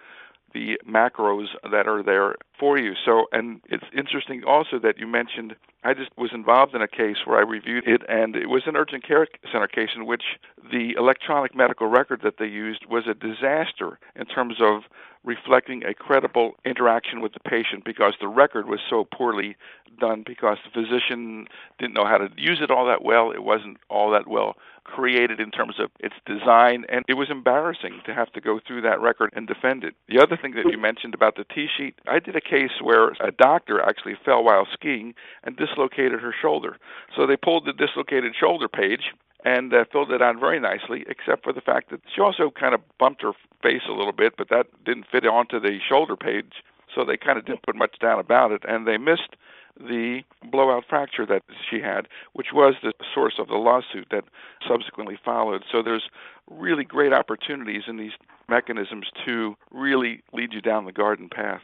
[0.53, 2.93] the macros that are there for you.
[3.05, 7.17] So, and it's interesting also that you mentioned I just was involved in a case
[7.25, 10.23] where I reviewed it, and it was an urgent care center case in which
[10.71, 14.83] the electronic medical record that they used was a disaster in terms of
[15.23, 19.55] reflecting a credible interaction with the patient because the record was so poorly
[19.99, 21.47] done because the physician
[21.79, 23.31] didn't know how to use it all that well.
[23.31, 28.01] It wasn't all that well created in terms of its design, and it was embarrassing
[28.05, 29.95] to have to go through that record and defend it.
[30.09, 33.09] The other thing that you mentioned about the T sheet, I did a case where
[33.19, 35.13] a doctor actually fell while skiing
[35.43, 36.77] and dislocated her shoulder.
[37.15, 39.11] So they pulled the dislocated shoulder page
[39.43, 42.75] and uh, filled it on very nicely, except for the fact that she also kind
[42.75, 43.31] of bumped her
[43.63, 46.63] face a little bit, but that didn't fit onto the shoulder page,
[46.93, 49.35] so they kind of didn't put much down about it, and they missed
[49.79, 54.23] the blowout fracture that she had, which was the source of the lawsuit that
[54.67, 55.63] subsequently followed.
[55.71, 56.09] So there's
[56.49, 58.11] really great opportunities in these
[58.49, 61.61] mechanisms to really lead you down the garden path.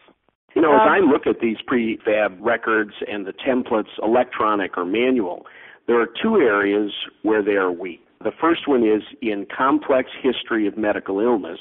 [0.55, 4.86] You know, as um, I look at these prefab records and the templates, electronic or
[4.86, 5.45] manual,
[5.88, 6.91] there are two areas
[7.22, 8.01] where they are weak.
[8.24, 11.60] The first one is in complex history of medical illness,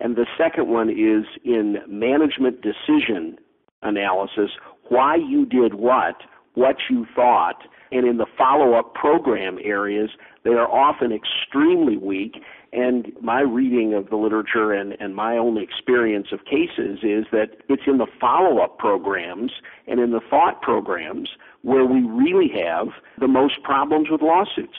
[0.00, 3.38] and the second one is in management decision
[3.82, 4.50] analysis,
[4.88, 6.16] why you did what,
[6.54, 7.62] what you thought,
[7.92, 10.10] and in the follow up program areas,
[10.44, 12.42] they are often extremely weak.
[12.72, 17.56] And my reading of the literature and, and my own experience of cases is that
[17.68, 19.52] it's in the follow up programs
[19.86, 21.30] and in the thought programs
[21.62, 24.76] where we really have the most problems with lawsuits.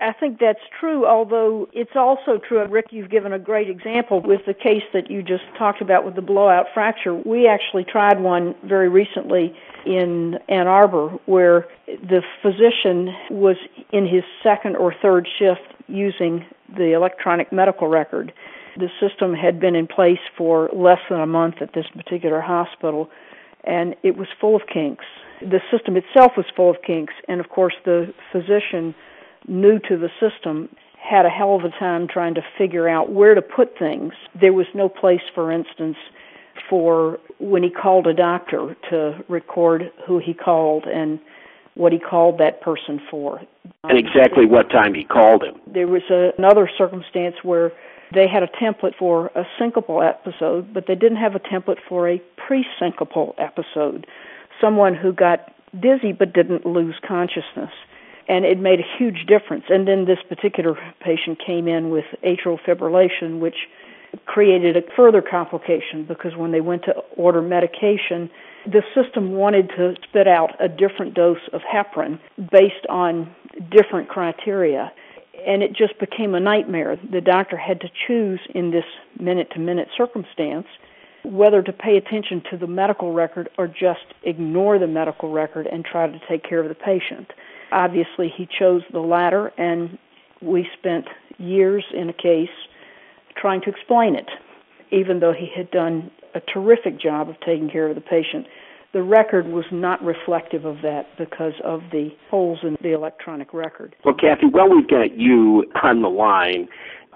[0.00, 2.66] I think that's true, although it's also true.
[2.66, 6.16] Rick, you've given a great example with the case that you just talked about with
[6.16, 7.14] the blowout fracture.
[7.14, 9.54] We actually tried one very recently
[9.86, 13.56] in Ann Arbor where the physician was
[13.92, 16.44] in his second or third shift using
[16.76, 18.32] the electronic medical record.
[18.76, 23.10] The system had been in place for less than a month at this particular hospital,
[23.62, 25.04] and it was full of kinks.
[25.40, 28.92] The system itself was full of kinks, and of course, the physician
[29.46, 30.68] new to the system
[30.98, 34.14] had a hell of a time trying to figure out where to put things.
[34.40, 35.96] There was no place, for instance,
[36.68, 41.20] for when he called a doctor to record who he called and
[41.74, 43.40] what he called that person for.
[43.84, 45.60] And exactly what time he called him.
[45.66, 47.72] There was a, another circumstance where
[48.14, 52.08] they had a template for a syncopal episode, but they didn't have a template for
[52.08, 54.06] a pre-syncopal episode.
[54.60, 57.72] Someone who got dizzy but didn't lose consciousness
[58.28, 59.64] and it made a huge difference.
[59.68, 63.56] And then this particular patient came in with atrial fibrillation, which
[64.26, 68.30] created a further complication because when they went to order medication,
[68.66, 72.18] the system wanted to spit out a different dose of heparin
[72.50, 73.34] based on
[73.70, 74.92] different criteria.
[75.46, 76.96] And it just became a nightmare.
[77.12, 78.84] The doctor had to choose in this
[79.18, 80.66] minute to minute circumstance
[81.24, 85.84] whether to pay attention to the medical record or just ignore the medical record and
[85.84, 87.30] try to take care of the patient.
[87.74, 89.98] Obviously, he chose the latter, and
[90.40, 91.06] we spent
[91.38, 92.48] years in a case
[93.36, 94.30] trying to explain it,
[94.92, 98.46] even though he had done a terrific job of taking care of the patient.
[98.92, 103.96] The record was not reflective of that because of the holes in the electronic record.
[104.04, 106.68] Well, Kathy, well, we've got you on the line.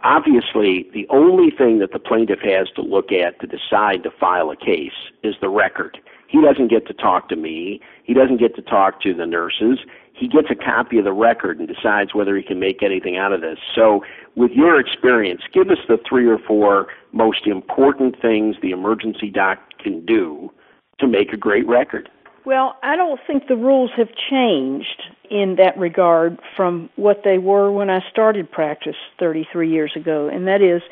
[0.03, 4.51] Obviously, the only thing that the plaintiff has to look at to decide to file
[4.51, 4.91] a case
[5.23, 5.99] is the record.
[6.29, 7.81] He doesn't get to talk to me.
[8.05, 9.79] He doesn't get to talk to the nurses
[10.19, 13.33] he gets a copy of the record and decides whether he can make anything out
[13.33, 13.59] of this.
[13.75, 14.05] So,
[14.35, 19.59] with your experience, give us the three or four most important things the emergency doc
[19.79, 20.51] can do
[20.99, 22.09] to make a great record.
[22.45, 27.71] Well, I don't think the rules have changed in that regard from what they were
[27.71, 30.83] when I started practice 33 years ago, and that is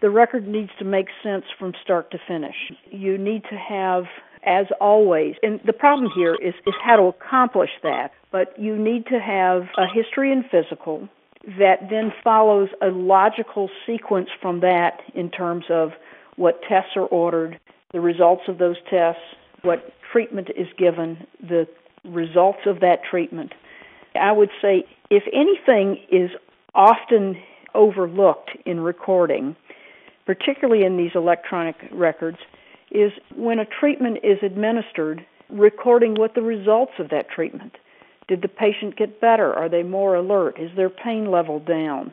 [0.00, 2.56] the record needs to make sense from start to finish.
[2.90, 4.04] You need to have
[4.44, 5.36] as always.
[5.42, 8.12] And the problem here is, is how to accomplish that.
[8.30, 11.08] But you need to have a history and physical
[11.58, 15.90] that then follows a logical sequence from that in terms of
[16.36, 17.58] what tests are ordered,
[17.92, 19.22] the results of those tests,
[19.62, 21.66] what treatment is given, the
[22.04, 23.52] results of that treatment.
[24.14, 26.30] I would say if anything is
[26.74, 27.36] often
[27.74, 29.56] overlooked in recording,
[30.26, 32.38] particularly in these electronic records,
[32.92, 37.76] is when a treatment is administered, recording what the results of that treatment.
[38.28, 39.52] Did the patient get better?
[39.52, 40.58] Are they more alert?
[40.58, 42.12] Is their pain level down?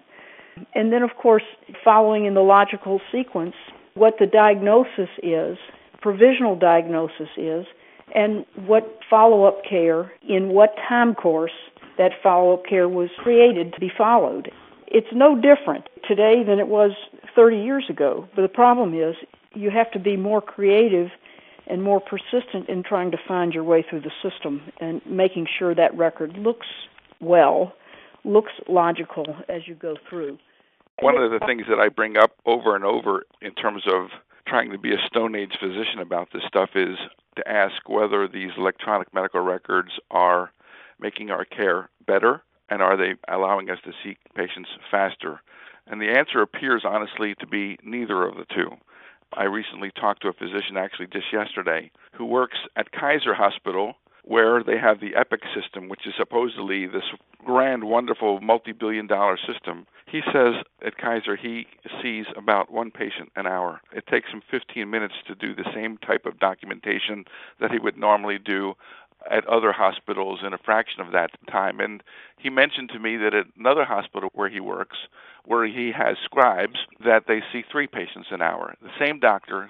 [0.74, 1.44] And then, of course,
[1.84, 3.56] following in the logical sequence,
[3.94, 5.58] what the diagnosis is,
[6.02, 7.66] provisional diagnosis is,
[8.16, 11.52] and what follow up care, in what time course
[11.98, 14.52] that follow up care was created to be followed.
[14.88, 16.92] It's no different today than it was
[17.36, 18.28] 30 years ago.
[18.36, 19.16] But the problem is
[19.54, 21.10] you have to be more creative
[21.68, 25.76] and more persistent in trying to find your way through the system and making sure
[25.76, 26.68] that record looks
[27.20, 27.74] well,
[28.24, 30.38] looks logical as you go through.
[31.02, 34.10] One of the things that I bring up over and over in terms of
[34.47, 36.97] trying to be a Stone Age physician about this stuff is
[37.36, 40.52] to ask whether these electronic medical records are
[41.00, 45.41] making our care better and are they allowing us to see patients faster?
[45.88, 48.72] And the answer appears honestly to be neither of the two.
[49.34, 54.64] I recently talked to a physician, actually just yesterday, who works at Kaiser Hospital, where
[54.64, 57.04] they have the Epic system, which is supposedly this
[57.44, 59.88] grand, wonderful, multi billion dollar system.
[60.06, 60.56] He says
[60.86, 61.68] at Kaiser he
[62.02, 63.82] sees about one patient an hour.
[63.92, 67.26] It takes him 15 minutes to do the same type of documentation
[67.60, 68.76] that he would normally do
[69.30, 71.80] at other hospitals in a fraction of that time.
[71.80, 72.02] And
[72.38, 74.98] he mentioned to me that at another hospital where he works,
[75.50, 78.76] where he has scribes, that they see three patients an hour.
[78.84, 79.68] The same doctor,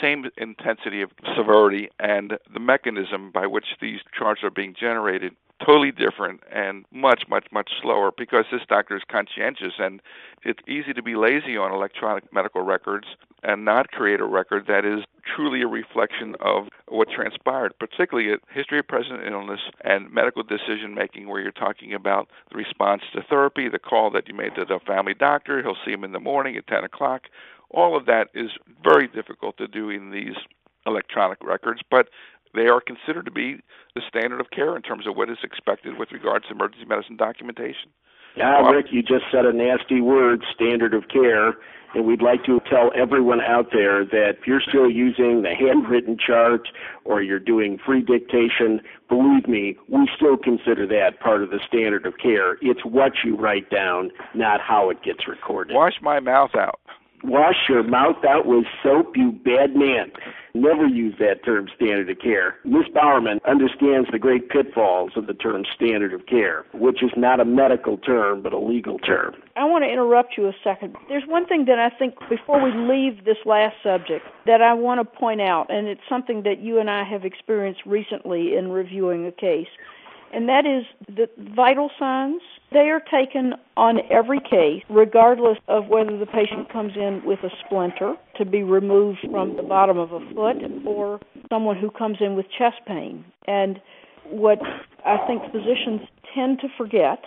[0.00, 5.34] same intensity of severity, and the mechanism by which these charts are being generated
[5.64, 10.00] totally different and much, much, much slower because this doctor is conscientious and
[10.42, 13.06] it's easy to be lazy on electronic medical records
[13.42, 18.40] and not create a record that is truly a reflection of what transpired, particularly at
[18.52, 23.22] history of present illness and medical decision making, where you're talking about the response to
[23.22, 26.20] therapy, the call that you made to the family doctor, he'll see him in the
[26.20, 27.22] morning at 10 o'clock.
[27.70, 28.50] All of that is
[28.82, 30.34] very difficult to do in these
[30.86, 32.08] electronic records, but
[32.54, 33.60] they are considered to be
[33.94, 37.16] the standard of care in terms of what is expected with regards to emergency medicine
[37.16, 37.90] documentation.
[38.36, 41.54] Yeah, Rick, you just said a nasty word, standard of care.
[41.92, 46.16] And we'd like to tell everyone out there that if you're still using the handwritten
[46.24, 46.68] chart
[47.04, 52.06] or you're doing free dictation, believe me, we still consider that part of the standard
[52.06, 52.58] of care.
[52.62, 55.74] It's what you write down, not how it gets recorded.
[55.74, 56.78] Wash my mouth out.
[57.22, 60.10] Wash your mouth out with soap, you bad man.
[60.54, 62.56] Never use that term standard of care.
[62.64, 62.86] Ms.
[62.92, 67.44] Bowerman understands the great pitfalls of the term standard of care, which is not a
[67.44, 69.34] medical term, but a legal term.
[69.56, 70.96] I want to interrupt you a second.
[71.08, 75.00] There's one thing that I think, before we leave this last subject, that I want
[75.00, 79.26] to point out, and it's something that you and I have experienced recently in reviewing
[79.26, 79.68] a case
[80.32, 82.42] and that is the vital signs.
[82.72, 87.50] They are taken on every case, regardless of whether the patient comes in with a
[87.64, 90.56] splinter to be removed from the bottom of a foot
[90.86, 93.24] or someone who comes in with chest pain.
[93.46, 93.80] And
[94.26, 94.58] what
[95.04, 96.02] I think physicians
[96.32, 97.18] tend to forget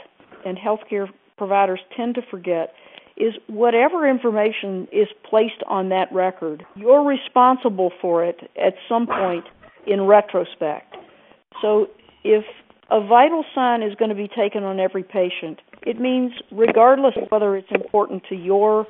[0.45, 2.73] and healthcare providers tend to forget
[3.17, 9.45] is whatever information is placed on that record, you're responsible for it at some point
[9.85, 10.95] in retrospect.
[11.61, 11.87] So
[12.23, 12.45] if
[12.89, 15.59] a vital sign is going to be taken on every patient.
[15.81, 18.87] It means, regardless of whether it's important to your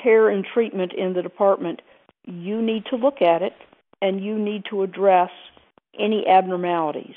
[0.00, 1.82] care and treatment in the department,
[2.24, 3.54] you need to look at it
[4.00, 5.30] and you need to address
[5.98, 7.16] any abnormalities,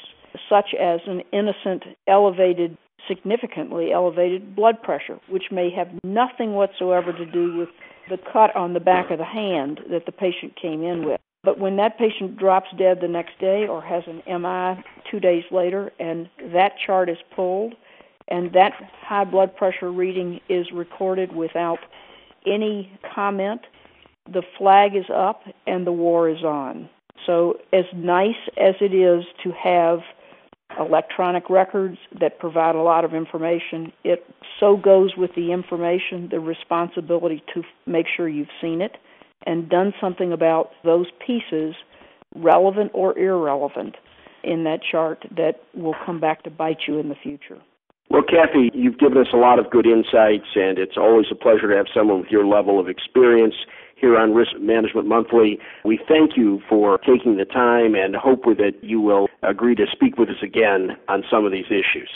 [0.49, 7.25] such as an innocent, elevated, significantly elevated blood pressure, which may have nothing whatsoever to
[7.25, 7.69] do with
[8.09, 11.21] the cut on the back of the hand that the patient came in with.
[11.43, 15.43] But when that patient drops dead the next day or has an MI two days
[15.51, 17.73] later and that chart is pulled
[18.27, 21.79] and that high blood pressure reading is recorded without
[22.45, 23.61] any comment,
[24.31, 26.89] the flag is up and the war is on.
[27.25, 29.99] So, as nice as it is to have
[30.79, 34.25] electronic records that provide a lot of information, it
[34.59, 38.97] so goes with the information the responsibility to make sure you've seen it
[39.45, 41.75] and done something about those pieces,
[42.35, 43.95] relevant or irrelevant,
[44.43, 47.61] in that chart that will come back to bite you in the future.
[48.09, 51.69] Well, Kathy, you've given us a lot of good insights, and it's always a pleasure
[51.69, 53.55] to have someone with your level of experience
[53.95, 55.59] here on Risk Management Monthly.
[55.85, 60.17] We thank you for taking the time and hope that you will agree to speak
[60.17, 62.09] with us again on some of these issues.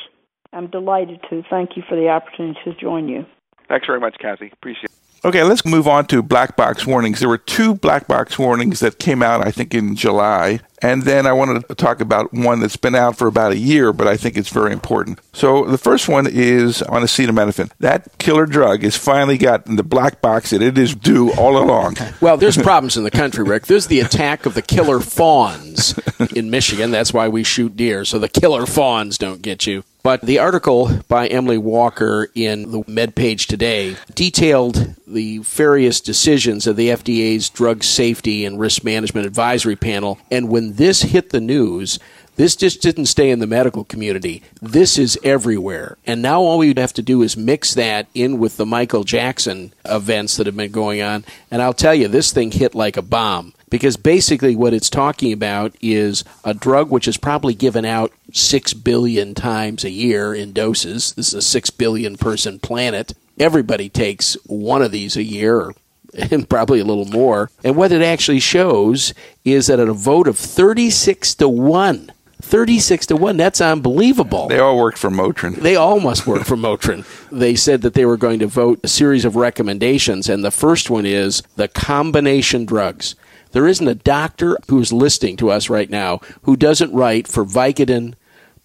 [0.52, 1.44] I'm delighted to.
[1.50, 3.26] Thank you for the opportunity to join you.
[3.70, 4.50] Thanks very much, Kathy.
[4.52, 4.92] Appreciate it.
[5.26, 7.20] Okay, let's move on to black box warnings.
[7.20, 10.60] There were two black box warnings that came out, I think, in July.
[10.84, 13.92] And then I wanted to talk about one that's been out for about a year,
[13.92, 15.20] but I think it's very important.
[15.34, 17.72] So the first one is on acetaminophen.
[17.80, 21.98] That killer drug has finally gotten the black box that it is due all along.
[22.22, 23.66] well, there's problems in the country, Rick.
[23.66, 25.98] There's the attack of the killer fawns
[26.36, 26.92] in Michigan.
[26.92, 29.84] That's why we shoot deer, so the killer fawns don't get you.
[30.06, 36.76] But the article by Emily Walker in the MedPage today detailed the various decisions of
[36.76, 40.20] the FDA's Drug Safety and Risk Management Advisory Panel.
[40.30, 41.98] And when this hit the news,
[42.36, 44.44] this just didn't stay in the medical community.
[44.62, 45.98] This is everywhere.
[46.06, 49.74] And now all we'd have to do is mix that in with the Michael Jackson
[49.86, 51.24] events that have been going on.
[51.50, 53.54] And I'll tell you, this thing hit like a bomb.
[53.70, 58.74] because basically what it's talking about is a drug which is probably given out 6
[58.74, 61.14] billion times a year in doses.
[61.14, 63.14] This is a 6 billion person planet.
[63.40, 65.74] Everybody takes one of these a year
[66.32, 67.50] and probably a little more.
[67.64, 69.14] And what it actually shows
[69.44, 72.12] is that at a vote of 36 to 1,
[72.46, 74.48] 36 to 1, that's unbelievable.
[74.48, 75.56] They all work for Motrin.
[75.56, 77.06] They all must work for Motrin.
[77.36, 80.90] They said that they were going to vote a series of recommendations, and the first
[80.90, 83.16] one is the combination drugs.
[83.52, 88.14] There isn't a doctor who's listening to us right now who doesn't write for Vicodin,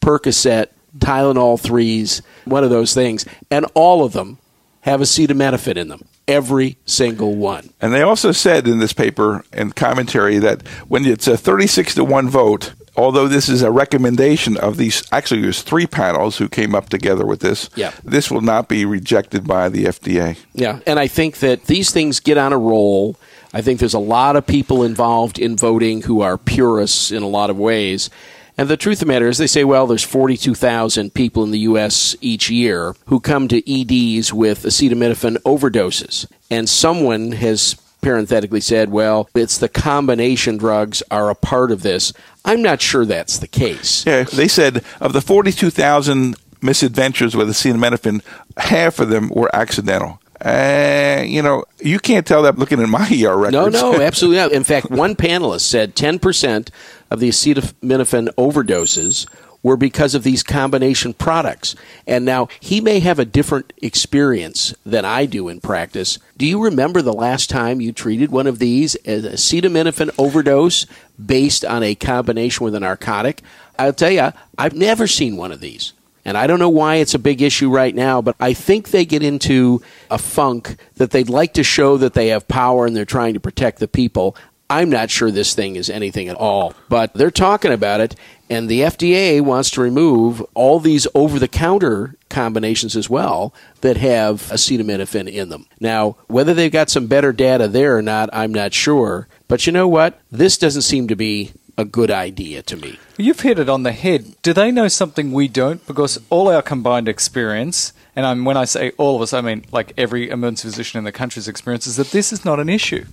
[0.01, 0.69] Percocet,
[0.99, 4.39] Tylenol 3s, one of those things, and all of them
[4.83, 7.71] have acetaminophen in them every single one.
[7.81, 12.05] And they also said in this paper and commentary that when it's a 36 to
[12.05, 16.75] 1 vote, although this is a recommendation of these, actually, there's three panels who came
[16.75, 17.71] up together with this.
[17.75, 17.93] Yeah.
[18.05, 20.39] This will not be rejected by the FDA.
[20.55, 23.17] Yeah, and I think that these things get on a roll.
[23.53, 27.29] I think there's a lot of people involved in voting who are purists in a
[27.29, 28.11] lot of ways.
[28.59, 31.61] And the truth of the matter is, they say, well, there's 42,000 people in the
[31.61, 32.15] U.S.
[32.21, 36.27] each year who come to EDs with acetaminophen overdoses.
[36.51, 42.13] And someone has parenthetically said, well, it's the combination drugs are a part of this.
[42.45, 44.07] I'm not sure that's the case.
[44.07, 48.23] Yeah, they said of the 42,000 misadventures with acetaminophen,
[48.57, 50.21] half of them were accidental.
[50.43, 53.53] Uh, you know, you can't tell that looking at my ER records.
[53.53, 54.53] No, no, absolutely not.
[54.53, 56.71] In fact, one panelist said 10%
[57.11, 59.27] of the acetaminophen overdoses
[59.63, 61.77] were because of these combination products.
[62.07, 66.19] And now he may have a different experience than I do in practice.
[66.37, 70.87] Do you remember the last time you treated one of these as acetaminophen overdose
[71.25, 73.43] based on a combination with a narcotic?
[73.79, 75.93] I'll tell you, I've never seen one of these.
[76.25, 79.07] And I don't know why it's a big issue right now, but I think they
[79.07, 79.81] get into
[80.11, 83.41] a funk that they'd like to show that they have power and they're trying to
[83.41, 84.37] protect the people.
[84.69, 88.15] I'm not sure this thing is anything at all, but they're talking about it,
[88.51, 93.97] and the FDA wants to remove all these over the counter combinations as well that
[93.97, 95.67] have acetaminophen in them.
[95.79, 99.29] Now, whether they've got some better data there or not, I'm not sure.
[99.47, 100.21] But you know what?
[100.33, 102.99] This doesn't seem to be a good idea to me.
[103.17, 104.35] You've hit it on the head.
[104.43, 105.87] Do they know something we don't?
[105.87, 109.65] Because all our combined experience, and I'm, when I say all of us, I mean
[109.71, 113.07] like every emergency physician in the country's experience, is that this is not an issue.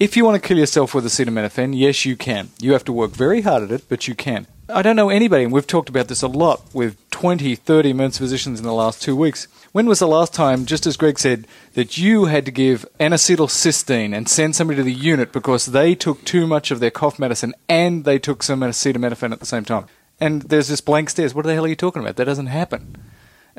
[0.00, 2.50] If you want to kill yourself with acetaminophen, yes, you can.
[2.60, 4.46] You have to work very hard at it, but you can.
[4.68, 8.18] I don't know anybody, and we've talked about this a lot with 20, 30 emergency
[8.18, 9.48] physicians in the last two weeks.
[9.72, 14.14] When was the last time, just as Greg said, that you had to give N-acetylcysteine
[14.14, 17.52] and send somebody to the unit because they took too much of their cough medicine
[17.68, 19.86] and they took some acetaminophen at the same time?
[20.20, 21.34] And there's this blank stares.
[21.34, 22.14] What the hell are you talking about?
[22.16, 22.98] That doesn't happen.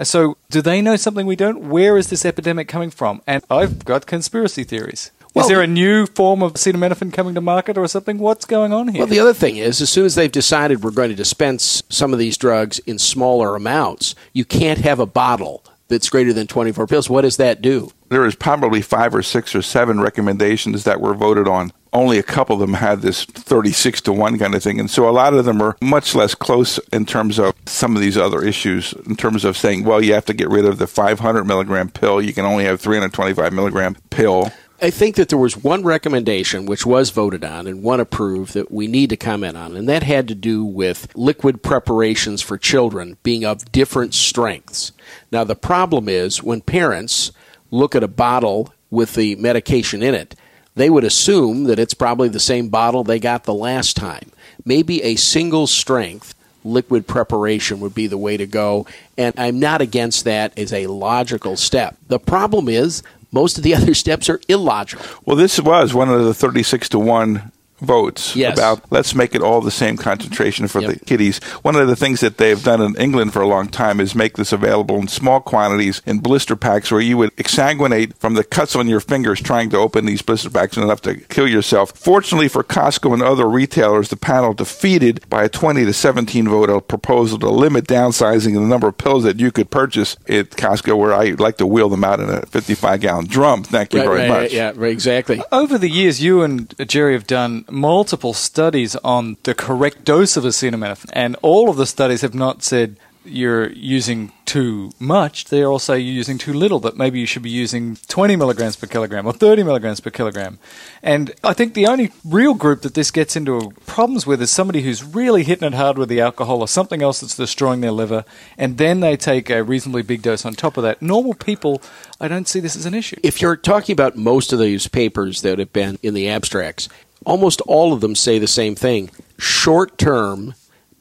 [0.04, 1.68] So, do they know something we don't?
[1.68, 3.22] Where is this epidemic coming from?
[3.28, 5.12] And I've got conspiracy theories.
[5.40, 8.20] Well, is there a new form of acetaminophen coming to market or something?
[8.20, 9.00] What's going on here?
[9.00, 12.14] Well, the other thing is, as soon as they've decided we're going to dispense some
[12.14, 16.88] of these drugs in smaller amounts, you can't have a bottle that's greater than 24
[16.88, 17.10] pills.
[17.10, 17.92] What does that do?
[18.10, 21.72] There is probably five or six or seven recommendations that were voted on.
[21.92, 24.80] Only a couple of them had this 36 to 1 kind of thing.
[24.80, 28.02] And so a lot of them are much less close in terms of some of
[28.02, 30.86] these other issues, in terms of saying, well, you have to get rid of the
[30.86, 32.22] 500 milligram pill.
[32.22, 34.52] You can only have 325 milligram pill.
[34.82, 38.72] I think that there was one recommendation which was voted on and one approved that
[38.72, 43.18] we need to comment on, and that had to do with liquid preparations for children
[43.22, 44.94] being of different strengths.
[45.32, 47.32] Now, the problem is when parents
[47.72, 50.36] look at a bottle with the medication in it,
[50.76, 54.32] they would assume that it's probably the same bottle they got the last time.
[54.64, 58.86] Maybe a single strength liquid preparation would be the way to go,
[59.18, 61.98] and I'm not against that as a logical step.
[62.08, 65.06] The problem is most of the other steps are illogical.
[65.26, 67.52] Well, this was one of the 36 to 1
[67.82, 68.58] votes Yes.
[68.58, 70.92] about let's make it all the same concentration for Yep.
[70.94, 71.40] the kiddies.
[71.62, 74.38] One of the things that they've done in England for a long time is make
[74.38, 78.76] this available in small quantities in blister packs where you would exsanguinate from the cuts
[78.76, 81.92] on your fingers trying to open these blister packs enough to kill yourself.
[81.96, 86.70] Fortunately for Costco and other retailers, the panel defeated by a 20 to 17 vote
[86.70, 90.98] a proposal to limit downsizing the number of pills that you could purchase at Costco
[90.98, 93.64] where I like to wheel them out in a 55 gallon drum.
[93.64, 94.54] Thank you Right, very right, much.
[94.54, 95.42] Yeah, right, exactly.
[95.52, 100.44] Over the years, you and Jerry have done multiple studies on the correct dose of
[100.44, 105.46] acetaminophen, and all of the studies have not said you're using too much.
[105.46, 108.76] They're all say you're using too little, that maybe you should be using 20 milligrams
[108.76, 110.58] per kilogram or 30 milligrams per kilogram.
[111.04, 114.82] And I think the only real group that this gets into problems with is somebody
[114.82, 118.26] who's really hitting it hard with the alcohol or something else that's destroying their liver,
[118.58, 121.02] and then they take a reasonably big dose on top of that.
[121.02, 121.82] Normal people,
[122.20, 123.18] I don't see this as an issue.
[123.22, 126.90] If you're talking about most of these papers that have been in the abstracts,
[127.26, 129.10] almost all of them say the same thing.
[129.38, 130.54] Short term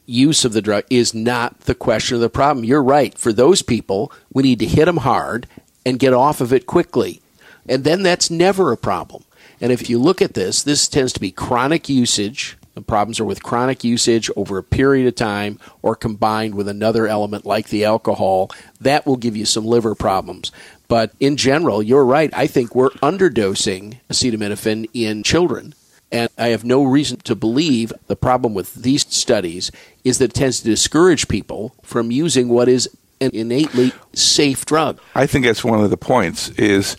[0.05, 2.65] use of the drug is not the question of the problem.
[2.65, 3.17] You're right.
[3.17, 5.47] For those people, we need to hit them hard
[5.85, 7.21] and get off of it quickly.
[7.67, 9.23] And then that's never a problem.
[9.61, 12.57] And if you look at this, this tends to be chronic usage.
[12.73, 17.07] The problems are with chronic usage over a period of time or combined with another
[17.07, 18.49] element like the alcohol.
[18.79, 20.51] That will give you some liver problems.
[20.87, 22.31] But in general, you're right.
[22.33, 25.75] I think we're underdosing acetaminophen in children.
[26.11, 29.71] And I have no reason to believe the problem with these studies
[30.03, 32.89] is that it tends to discourage people from using what is
[33.21, 34.99] an innately safe drug.
[35.13, 36.97] I think that's one of the points is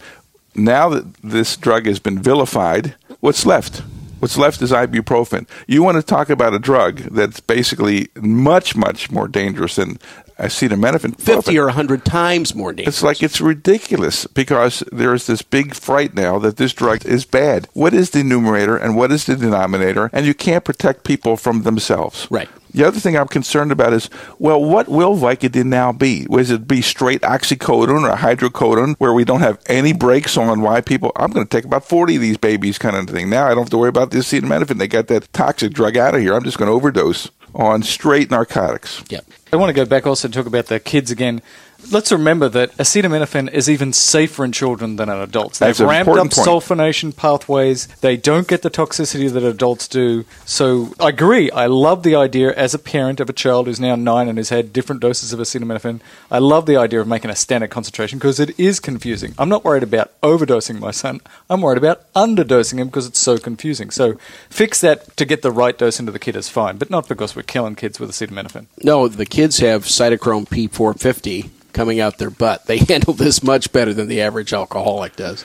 [0.55, 3.83] now that this drug has been vilified, what's left?
[4.21, 5.49] What's left is ibuprofen.
[5.67, 9.99] You want to talk about a drug that's basically much, much more dangerous than
[10.41, 11.20] acetaminophen.
[11.20, 12.97] 50 or 100 times more dangerous.
[12.97, 17.68] It's like it's ridiculous because there's this big fright now that this drug is bad.
[17.72, 20.11] What is the numerator and what is the denominator?
[20.12, 22.26] And you can't protect people from themselves.
[22.30, 22.49] Right.
[22.72, 26.26] The other thing I'm concerned about is, well, what will Vicodin now be?
[26.28, 30.80] Was it be straight oxycodone or hydrocodone where we don't have any breaks on why
[30.80, 33.28] people, I'm going to take about 40 of these babies kind of thing.
[33.28, 34.78] Now I don't have to worry about this acetaminophen.
[34.78, 36.34] They got that toxic drug out of here.
[36.34, 39.03] I'm just going to overdose on straight narcotics.
[39.09, 39.21] Yeah.
[39.53, 41.43] I want to go back also and talk about the kids again.
[41.91, 45.59] Let's remember that acetaminophen is even safer in children than in adults.
[45.59, 46.33] They've That's ramped up point.
[46.33, 47.87] sulfonation pathways.
[48.01, 50.24] They don't get the toxicity that adults do.
[50.45, 51.51] So I agree.
[51.51, 54.51] I love the idea as a parent of a child who's now nine and has
[54.51, 56.01] had different doses of acetaminophen.
[56.31, 59.35] I love the idea of making a standard concentration because it is confusing.
[59.39, 61.20] I'm not worried about overdosing my son.
[61.49, 63.91] I'm worried about underdosing him because it's so confusing.
[63.91, 64.14] So
[64.49, 67.35] fix that to get the right dose into the kid is fine, but not because
[67.35, 68.66] we're killing kids with acetaminophen.
[68.83, 72.64] No, the kids have cytochrome P450 coming out their butt.
[72.71, 75.45] They handle this much better than the average alcoholic does.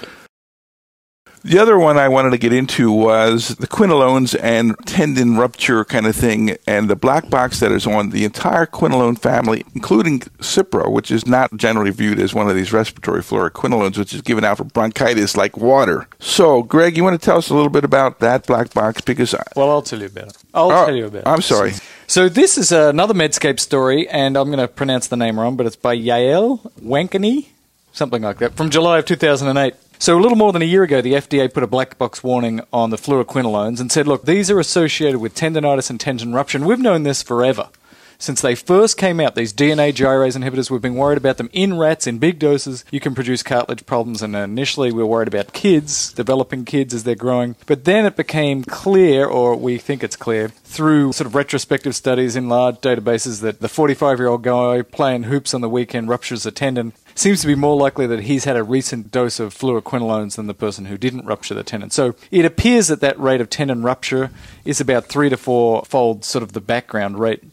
[1.43, 6.07] The other one I wanted to get into was the quinolones and tendon rupture kind
[6.07, 10.91] of thing, and the black box that is on the entire quinolone family, including Cipro,
[10.91, 14.57] which is not generally viewed as one of these respiratory fluoroquinolones, which is given out
[14.57, 16.07] for bronchitis like water.
[16.17, 19.01] So, Greg, you want to tell us a little bit about that black box?
[19.01, 20.37] Because I, Well, I'll tell you about it.
[20.51, 21.27] I'll Oh, tell you about it.
[21.27, 21.73] I'm sorry.
[22.07, 25.65] So this is another Medscape story, and I'm going to pronounce the name wrong, but
[25.65, 27.47] it's by Yael Wankany,
[27.93, 29.73] something like that, from July of 2008.
[29.97, 32.61] So a little more than a year ago, the FDA put a black box warning
[32.71, 36.59] on the fluoroquinolones and said, look, these are associated with tendonitis and tendon rupture.
[36.59, 37.69] We've known this forever.
[38.17, 41.77] Since they first came out, these DNA gyrase inhibitors, we've been worried about them in
[41.77, 42.85] rats in big doses.
[42.91, 47.03] You can produce cartilage problems, and initially we were worried about kids, developing kids as
[47.03, 47.55] they're growing.
[47.65, 52.35] But then it became clear, or we think it's clear, through sort of retrospective studies
[52.35, 56.45] in large databases that the 45 year old guy playing hoops on the weekend ruptures
[56.45, 60.35] a tendon seems to be more likely that he's had a recent dose of fluoroquinolones
[60.35, 61.89] than the person who didn't rupture the tendon.
[61.89, 64.31] So it appears that that rate of tendon rupture
[64.65, 67.43] is about three to four fold sort of the background rate.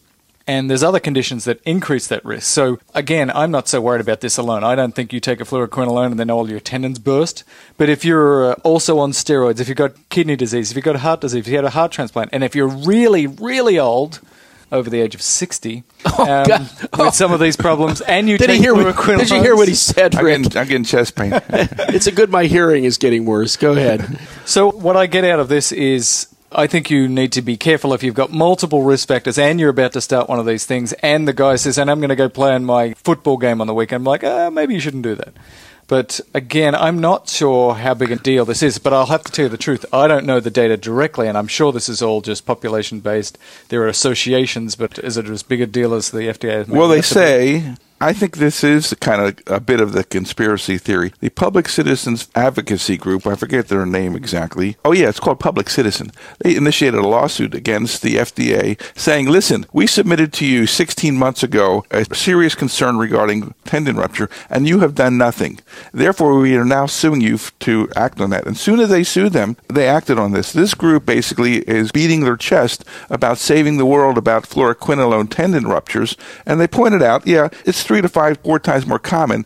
[0.47, 2.49] And there's other conditions that increase that risk.
[2.49, 4.65] So again, I'm not so worried about this alone.
[4.65, 7.45] I don't think you take a fluoroquinolone and then all your tendons burst.
[7.77, 10.97] But if you're uh, also on steroids, if you've got kidney disease, if you've got
[10.97, 14.21] heart disease, if you had a heart transplant, and if you're really, really old,
[14.73, 15.85] over the age of 60,
[16.19, 16.69] um, God.
[16.99, 18.75] with some of these problems, and you Did take he hear?
[18.75, 20.43] What, did you hear what he said, I'm Rick?
[20.43, 21.33] getting, I'm getting chest pain.
[21.51, 22.31] it's a good.
[22.31, 23.57] My hearing is getting worse.
[23.57, 24.19] Go ahead.
[24.47, 27.93] So, what I get out of this is I think you need to be careful
[27.95, 30.93] if you've got multiple risk factors and you're about to start one of these things,
[30.95, 33.67] and the guy says, and I'm going to go play in my football game on
[33.67, 34.01] the weekend.
[34.01, 35.35] I'm like, ah, maybe you shouldn't do that.
[35.89, 39.33] But again, I'm not sure how big a deal this is, but I'll have to
[39.33, 39.85] tell you the truth.
[39.93, 43.37] I don't know the data directly, and I'm sure this is all just population based.
[43.69, 46.79] There are associations, but is it as big a deal as the FDA has made
[46.79, 47.75] Well, they say.
[48.03, 51.13] I think this is kind of a bit of the conspiracy theory.
[51.21, 54.77] The Public Citizens Advocacy Group, I forget their name exactly.
[54.85, 56.11] Oh, yeah, it's called Public Citizen.
[56.41, 61.45] They initiated a lawsuit against the FDA saying, listen, we submitted to you 16 months
[61.45, 65.61] ago a serious concern regarding tendon rupture, and you have done nothing.
[65.93, 68.49] Therefore, we are now suing you to act on that.
[68.49, 70.53] And soon as they sued them, they acted on this.
[70.53, 76.17] This group basically is beating their chest about saving the world about fluoroquinolone tendon ruptures,
[76.45, 79.45] and they pointed out, yeah, it's three to five, four times more common.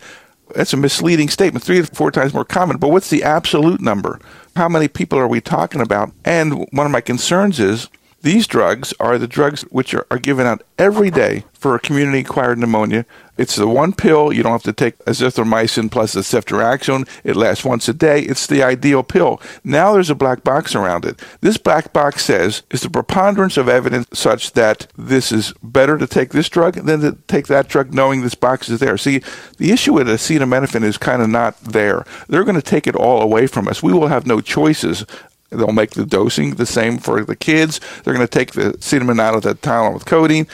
[0.54, 1.64] That's a misleading statement.
[1.64, 2.76] Three to four times more common.
[2.76, 4.20] But what's the absolute number?
[4.54, 6.12] How many people are we talking about?
[6.24, 7.88] And one of my concerns is
[8.26, 12.58] these drugs are the drugs which are, are given out every day for community acquired
[12.58, 13.06] pneumonia.
[13.38, 14.32] It's the one pill.
[14.32, 17.08] You don't have to take azithromycin plus a ceftriaxone.
[17.22, 18.22] It lasts once a day.
[18.22, 19.40] It's the ideal pill.
[19.62, 21.22] Now there's a black box around it.
[21.40, 26.08] This black box says is the preponderance of evidence such that this is better to
[26.08, 28.98] take this drug than to take that drug knowing this box is there.
[28.98, 29.22] See,
[29.58, 32.04] the issue with acetaminophen is kind of not there.
[32.28, 33.84] They're going to take it all away from us.
[33.84, 35.06] We will have no choices
[35.50, 37.80] They'll make the dosing the same for the kids.
[38.02, 40.46] They're going to take the acetaminophen out of the Tylenol with codeine.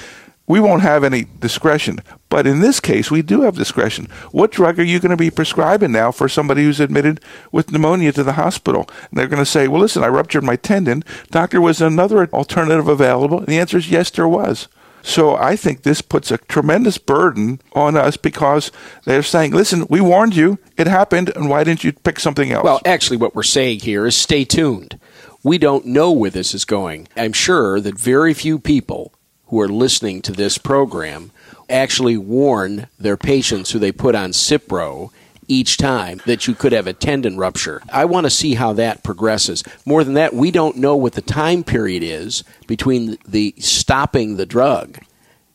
[0.46, 2.00] We won't have any discretion.
[2.28, 4.06] But in this case, we do have discretion.
[4.32, 7.20] What drug are you going to be prescribing now for somebody who's admitted
[7.52, 8.88] with pneumonia to the hospital?
[9.10, 11.04] And they're going to say, well, listen, I ruptured my tendon.
[11.30, 13.38] Doctor, was another alternative available?
[13.38, 14.68] And the answer is yes, there was.
[15.02, 18.70] So I think this puts a tremendous burden on us because
[19.04, 22.64] they're saying, listen, we warned you, it happened, and why didn't you pick something else?
[22.64, 24.98] Well, actually, what we're saying here is stay tuned.
[25.42, 27.08] We don't know where this is going.
[27.16, 29.12] I'm sure that very few people
[29.46, 31.32] who are listening to this program
[31.68, 35.10] actually warn their patients who they put on Cipro
[35.48, 37.82] each time that you could have a tendon rupture.
[37.92, 39.62] I want to see how that progresses.
[39.84, 44.46] More than that, we don't know what the time period is between the stopping the
[44.46, 44.98] drug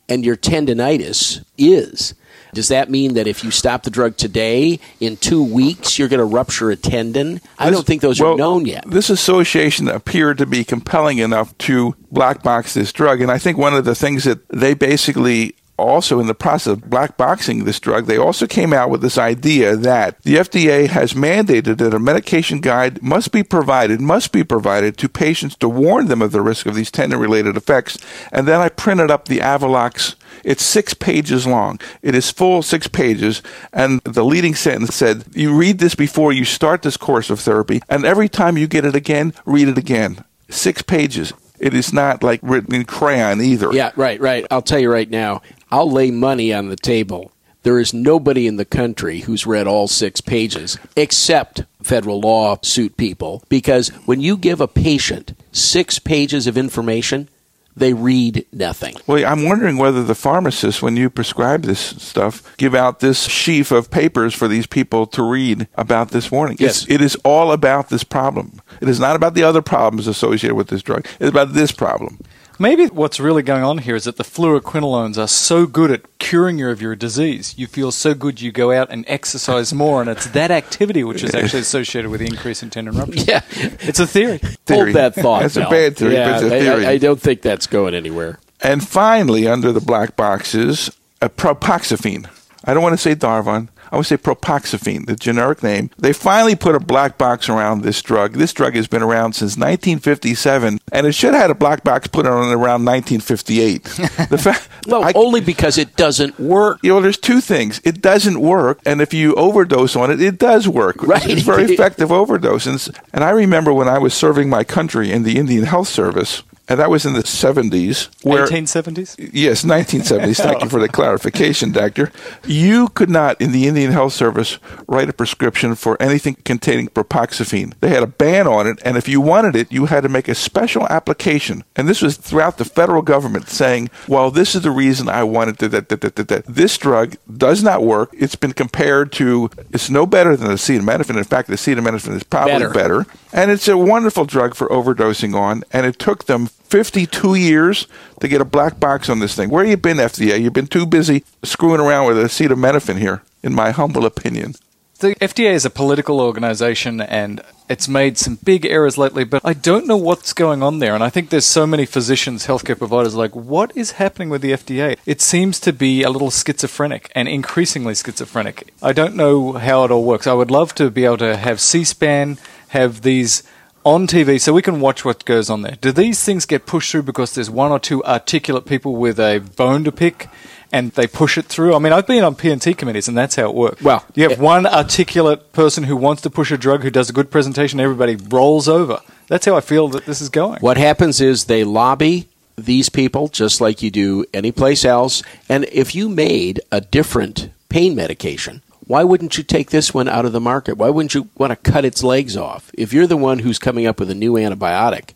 [0.08, 2.14] and your tendonitis is.
[2.54, 6.18] Does that mean that if you stop the drug today, in two weeks, you're going
[6.18, 7.40] to rupture a tendon?
[7.58, 8.84] I don't think those well, are known yet.
[8.86, 13.20] This association appeared to be compelling enough to black box this drug.
[13.20, 16.90] And I think one of the things that they basically also in the process of
[16.90, 21.12] black boxing this drug, they also came out with this idea that the FDA has
[21.14, 26.08] mandated that a medication guide must be provided, must be provided to patients to warn
[26.08, 27.96] them of the risk of these tendon related effects.
[28.32, 30.16] And then I printed up the Avelox.
[30.44, 31.80] It's six pages long.
[32.02, 33.42] It is full six pages.
[33.72, 37.80] And the leading sentence said, you read this before you start this course of therapy.
[37.88, 40.24] And every time you get it again, read it again.
[40.48, 41.32] Six pages.
[41.60, 43.72] It is not like written in crayon either.
[43.72, 44.46] Yeah, right, right.
[44.50, 47.32] I'll tell you right now, I'll lay money on the table.
[47.62, 53.42] There is nobody in the country who's read all six pages except federal lawsuit people
[53.48, 57.28] because when you give a patient six pages of information,
[57.76, 58.94] they read nothing.
[59.06, 63.70] Well, I'm wondering whether the pharmacists, when you prescribe this stuff, give out this sheaf
[63.70, 66.56] of papers for these people to read about this warning.
[66.58, 66.82] Yes.
[66.82, 68.60] It's, it is all about this problem.
[68.80, 71.06] It is not about the other problems associated with this drug.
[71.20, 72.18] It's about this problem.
[72.60, 76.58] Maybe what's really going on here is that the fluoroquinolones are so good at curing
[76.58, 77.54] you of your disease.
[77.56, 81.22] You feel so good you go out and exercise more, and it's that activity which
[81.22, 83.20] is actually associated with the increase in tendon rupture.
[83.28, 83.42] Yeah.
[83.80, 84.38] It's a theory.
[84.38, 84.92] Theory.
[84.92, 85.42] Hold that thought.
[85.42, 86.86] That's a bad theory, Yeah, but it's a I- theory.
[86.86, 88.40] I, I don't think that's going anywhere.
[88.60, 90.90] And finally, under the black boxes,
[91.22, 92.28] a propoxyphene.
[92.64, 93.68] I don't want to say Darvon.
[93.90, 95.90] I would say propoxyphene, the generic name.
[95.98, 98.34] They finally put a black box around this drug.
[98.34, 102.06] This drug has been around since 1957, and it should have had a black box
[102.08, 103.84] put on it around 1958.
[104.30, 106.78] the fact, Well, I- only because it doesn't work.
[106.82, 107.80] you know, there's two things.
[107.84, 110.96] It doesn't work, and if you overdose on it, it does work.
[111.08, 111.26] Right.
[111.26, 112.66] It's very effective overdose.
[112.66, 116.42] And, and I remember when I was serving my country in the Indian Health Service,
[116.68, 119.30] and that was in the 70s, where 1870s?
[119.32, 120.36] Yes, 1970s.
[120.36, 122.12] Thank you for the clarification, Doctor.
[122.44, 127.74] You could not, in the Indian Health Service, write a prescription for anything containing propoxyphene.
[127.80, 130.28] They had a ban on it, and if you wanted it, you had to make
[130.28, 131.64] a special application.
[131.74, 135.58] And this was throughout the federal government saying, well, this is the reason I wanted
[135.60, 136.46] to, that, that, that, that, that.
[136.46, 138.10] This drug does not work.
[138.12, 141.16] It's been compared to, it's no better than acetaminophen.
[141.16, 142.70] In fact, acetaminophen is probably Better.
[142.70, 143.06] better.
[143.32, 147.86] And it's a wonderful drug for overdosing on, and it took them 52 years
[148.20, 149.50] to get a black box on this thing.
[149.50, 150.40] Where you been, FDA?
[150.40, 154.54] You've been too busy screwing around with acetaminophen here, in my humble opinion.
[155.00, 159.52] The FDA is a political organization and it's made some big errors lately, but I
[159.52, 160.92] don't know what's going on there.
[160.92, 164.52] And I think there's so many physicians, healthcare providers, like, what is happening with the
[164.52, 164.98] FDA?
[165.06, 168.72] It seems to be a little schizophrenic and increasingly schizophrenic.
[168.82, 170.26] I don't know how it all works.
[170.26, 172.38] I would love to be able to have C SPAN,
[172.70, 173.44] have these
[173.88, 175.76] on TV so we can watch what goes on there.
[175.80, 179.38] Do these things get pushed through because there's one or two articulate people with a
[179.56, 180.28] bone to pick
[180.70, 181.74] and they push it through?
[181.74, 183.82] I mean, I've been on P&T committees and that's how it works.
[183.82, 187.08] Well, you have it- one articulate person who wants to push a drug who does
[187.08, 189.00] a good presentation, everybody rolls over.
[189.28, 190.60] That's how I feel that this is going.
[190.60, 195.22] What happens is they lobby these people just like you do anyplace else.
[195.48, 200.24] And if you made a different pain medication, why wouldn't you take this one out
[200.24, 200.78] of the market?
[200.78, 202.70] Why wouldn't you want to cut its legs off?
[202.72, 205.10] If you're the one who's coming up with a new antibiotic,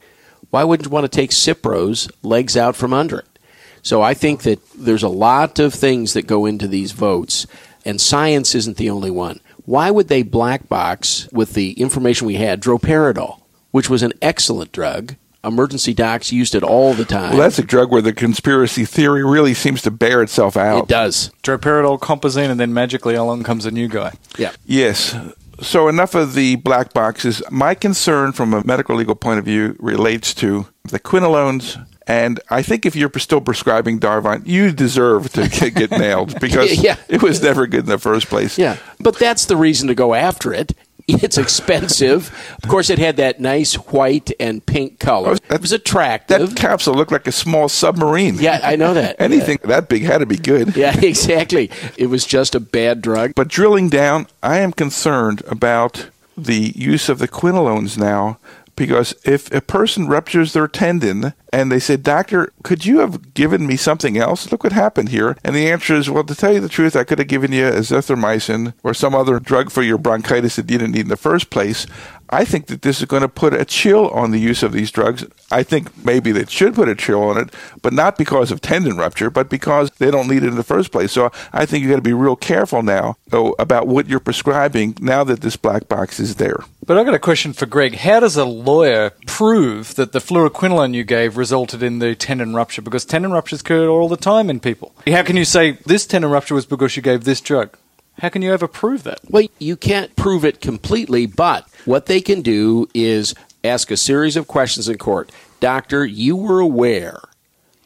[0.51, 3.39] why wouldn't you want to take Cipro's legs out from under it?
[3.81, 7.47] So I think that there's a lot of things that go into these votes,
[7.83, 9.41] and science isn't the only one.
[9.65, 14.73] Why would they black box with the information we had droperidol, which was an excellent
[14.73, 15.17] drug?
[15.45, 17.31] Emergency docs used it all the time.
[17.31, 20.85] Well, that's a drug where the conspiracy theory really seems to bear itself out.
[20.85, 21.31] it does.
[21.43, 24.13] Droperidol, compazine, and then magically along comes a new guy.
[24.39, 24.53] Yeah.
[24.65, 25.17] Yes.
[25.61, 27.43] So enough of the black boxes.
[27.51, 31.77] My concern from a medical legal point of view relates to the quinolones.
[32.09, 36.83] And I think if you're still prescribing Darvon, you deserve to get, get nailed because
[36.83, 36.97] Yeah.
[37.09, 38.59] it was never good in the first place.
[38.59, 38.77] Yeah.
[38.99, 40.73] But that's the reason to go after it.
[41.23, 42.31] It's expensive.
[42.63, 45.31] of course, it had that nice white and pink color.
[45.31, 46.51] Oh, that, It was attractive.
[46.51, 48.37] That capsule looked like a small submarine.
[48.37, 49.17] yeah, I know that.
[49.21, 50.77] Anything that big had to be good.
[50.83, 51.71] Yeah, exactly.
[51.97, 53.35] It was just a bad drug.
[53.37, 58.39] But drilling down, I am concerned about the use of the quinolones now
[58.77, 63.67] because if a person ruptures their tendon and they say, Doctor, could you have given
[63.67, 64.51] me something else?
[64.51, 65.37] Look what happened here.
[65.45, 67.65] And the answer is, Well, to tell you the truth, I could have given you
[67.65, 71.51] azithromycin or some other drug for your bronchitis that you didn't need in the first
[71.51, 71.87] place.
[72.33, 74.91] I think that this is going to put a chill on the use of these
[74.91, 75.27] drugs.
[75.51, 77.51] I think maybe they should put a chill on it,
[77.83, 80.93] but not because of tendon rupture, but because they don't need it in the first
[80.93, 81.13] place.
[81.13, 85.25] So I think you've got to be real careful now about what you're prescribing now
[85.25, 86.65] that this black box is there.
[86.87, 87.97] But I've got a question for Greg.
[87.97, 92.81] How does a lawyer prove that the fluoroquinolone you gave resulted in the tendon rupture?
[92.81, 94.95] Because tendon ruptures occur all the time in people.
[95.07, 97.77] How can you say this tendon rupture was because you gave this drug?
[98.21, 99.21] How can you ever prove that?
[99.29, 103.35] Well, you can't prove it completely, but what they can do is
[103.65, 105.31] ask a series of questions in court.
[105.61, 107.21] Doctor, you were aware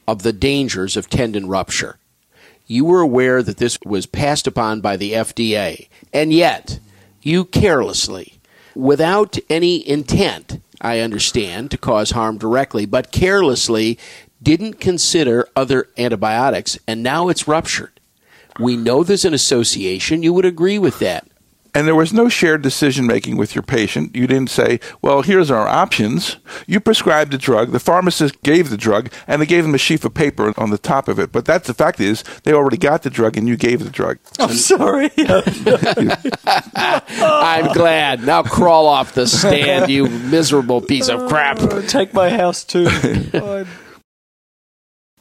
[0.08, 1.98] of the dangers of tendon rupture.
[2.66, 6.80] You were aware that this was passed upon by the FDA, and yet
[7.22, 8.34] you carelessly,
[8.74, 13.98] without any intent, I understand, to cause harm directly, but carelessly
[14.42, 17.95] didn't consider other antibiotics, and now it's ruptured.
[18.58, 20.22] We know there's an association.
[20.22, 21.26] You would agree with that.
[21.76, 24.16] And there was no shared decision making with your patient.
[24.16, 26.38] You didn't say, well, here's our options.
[26.66, 30.02] You prescribed the drug, the pharmacist gave the drug, and they gave them a sheaf
[30.06, 31.32] of paper on the top of it.
[31.32, 34.16] But that's the fact is, they already got the drug and you gave the drug.
[34.38, 35.10] I'm sorry.
[36.46, 38.24] I'm glad.
[38.24, 41.58] Now crawl off the stand, you miserable piece of crap.
[41.88, 42.88] Take my house too.
[43.34, 43.66] Oh,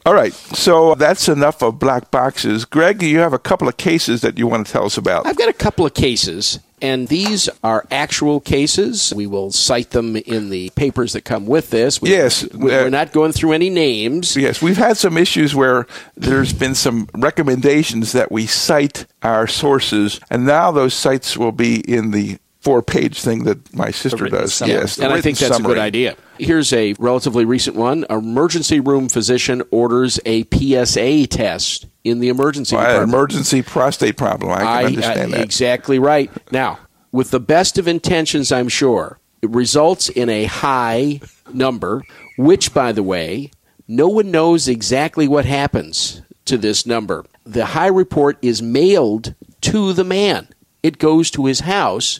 [0.05, 2.63] All right, so that's enough of black boxes.
[2.63, 5.25] Greg, you have a couple of cases that you want to tell us about.
[5.25, 9.11] I've got a couple of cases, and these are actual cases.
[9.15, 12.03] We will cite them in the papers that come with this.
[12.03, 14.37] We, Yes, We're uh, not going through any names.
[14.37, 20.19] Yes, we've had some issues where there's been some recommendations that we cite our sources,
[20.29, 24.55] and now those sites will be in the four page thing that my sister does.
[24.55, 24.73] summary.
[24.73, 26.15] Yes, and I think that's a good idea.
[26.39, 28.05] Here's a relatively recent one.
[28.09, 33.31] Emergency room physician orders a PSA test in the emergency Well, I had an department.
[33.33, 34.51] emergency prostate problem.
[34.51, 35.41] I can uh, understand that.
[35.41, 36.31] Exactly right.
[36.51, 36.79] Now,
[37.11, 41.21] with the best of intentions, I'm sure, it results in a high
[41.53, 42.01] number,
[42.35, 43.51] which, by the way,
[43.87, 47.25] no one knows exactly what happens to this number.
[47.45, 50.47] The high report is mailed to the man,
[50.81, 52.19] it goes to his house,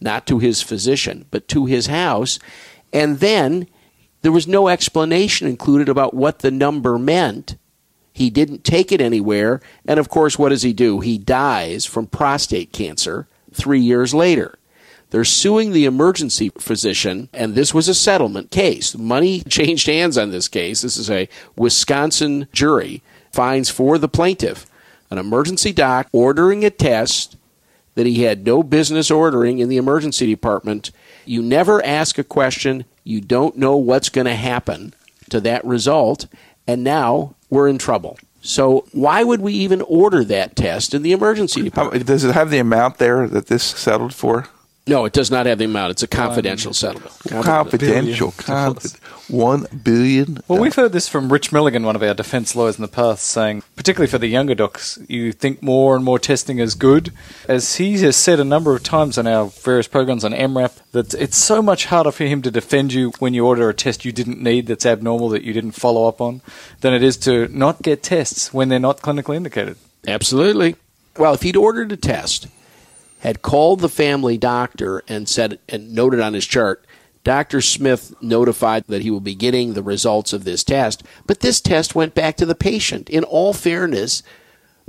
[0.00, 2.38] not to his physician, but to his house.
[2.92, 3.66] And then
[4.22, 7.56] there was no explanation included about what the number meant.
[8.12, 9.60] He didn't take it anywhere.
[9.86, 11.00] And of course, what does he do?
[11.00, 14.58] He dies from prostate cancer three years later.
[15.10, 18.96] They're suing the emergency physician, and this was a settlement case.
[18.96, 20.80] Money changed hands on this case.
[20.80, 24.66] This is a Wisconsin jury fines for the plaintiff.
[25.10, 27.36] An emergency doc ordering a test
[27.94, 30.90] that he had no business ordering in the emergency department.
[31.24, 34.94] You never ask a question, you don't know what's going to happen
[35.30, 36.26] to that result,
[36.66, 38.18] and now we're in trouble.
[38.40, 42.06] So, why would we even order that test in the emergency department?
[42.06, 44.48] does it have the amount there that this settled for?
[44.84, 45.92] No, it does not have the amount.
[45.92, 47.12] It's a confidential settlement.
[47.28, 48.34] Confidential.
[48.36, 48.74] Billion.
[48.74, 50.42] Confi- one billion.
[50.48, 53.24] Well, we've heard this from Rich Milligan, one of our defence lawyers in the past,
[53.24, 57.12] saying, particularly for the younger docs, you think more and more testing is good.
[57.46, 61.14] As he has said a number of times on our various programs on EM:RAP, that
[61.14, 64.10] it's so much harder for him to defend you when you order a test you
[64.10, 66.42] didn't need that's abnormal that you didn't follow up on
[66.80, 69.76] than it is to not get tests when they're not clinically indicated.
[70.08, 70.74] Absolutely.
[71.16, 72.48] Well, if he'd ordered a test,
[73.22, 76.84] had called the family doctor and said and noted on his chart,
[77.22, 77.60] Dr.
[77.60, 81.94] Smith notified that he will be getting the results of this test, but this test
[81.94, 83.08] went back to the patient.
[83.08, 84.24] In all fairness,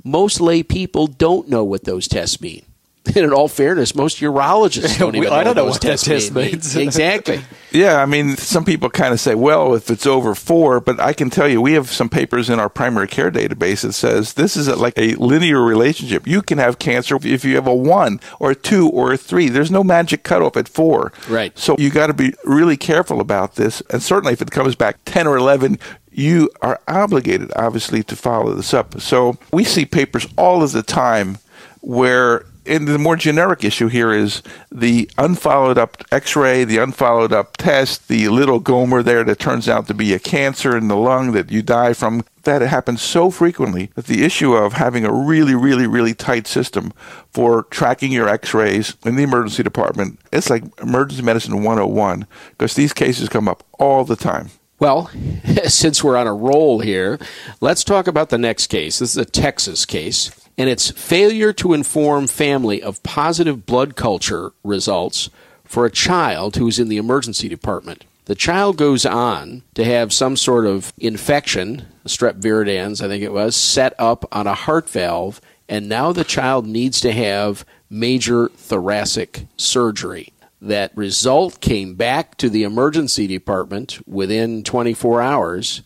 [0.03, 2.65] most lay people don't know what those tests mean.
[3.05, 6.01] And in all fairness, most urologists don't We- even I don't know what what those
[6.03, 6.75] that tests test means.
[6.77, 7.41] exactly.
[7.71, 11.11] Yeah, I mean, some people kind of say, well, if it's over four, but I
[11.11, 14.55] can tell you, we have some papers in our primary care database that says this
[14.55, 16.27] is a, like a linear relationship.
[16.27, 19.49] You can have cancer if you have a one or a two or a three.
[19.49, 21.11] There's no magic cutoff at four.
[21.27, 21.57] Right.
[21.57, 23.81] So you got to be really careful about this.
[23.89, 25.79] And certainly if it comes back 10 or 11,
[26.11, 29.01] you are obligated, obviously, to follow this up.
[29.01, 31.39] So we see papers all of the time
[31.81, 34.41] where And the more generic issue here is
[34.71, 39.67] the unfollowed up x ray, the unfollowed up test, the little gomer there that turns
[39.67, 42.23] out to be a cancer in the lung that you die from.
[42.43, 46.93] That happens so frequently that the issue of having a really, really, really tight system
[47.31, 52.75] for tracking your x rays in the emergency department, it's like emergency medicine 101 because
[52.75, 54.49] these cases come up all the time.
[54.79, 55.09] Well,
[55.65, 57.19] since we're on a roll here,
[57.61, 58.99] let's talk about the next case.
[58.99, 64.51] This is a Texas case and its failure to inform family of positive blood culture
[64.63, 65.29] results
[65.63, 68.05] for a child who is in the emergency department.
[68.25, 73.33] The child goes on to have some sort of infection, strep viridans, I think it
[73.33, 78.49] was, set up on a heart valve, and now the child needs to have major
[78.49, 80.31] thoracic surgery.
[80.61, 85.81] That result came back to the emergency department within 24 hours,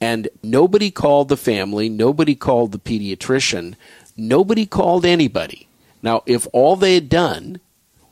[0.00, 3.74] and nobody called the family, nobody called the pediatrician,
[4.16, 5.68] nobody called anybody.
[6.02, 7.60] Now, if all they had done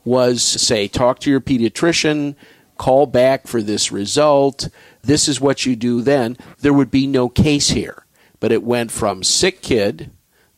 [0.03, 2.35] was say, talk to your pediatrician,
[2.77, 4.69] call back for this result,
[5.01, 8.05] this is what you do then, there would be no case here.
[8.39, 10.11] But it went from sick kid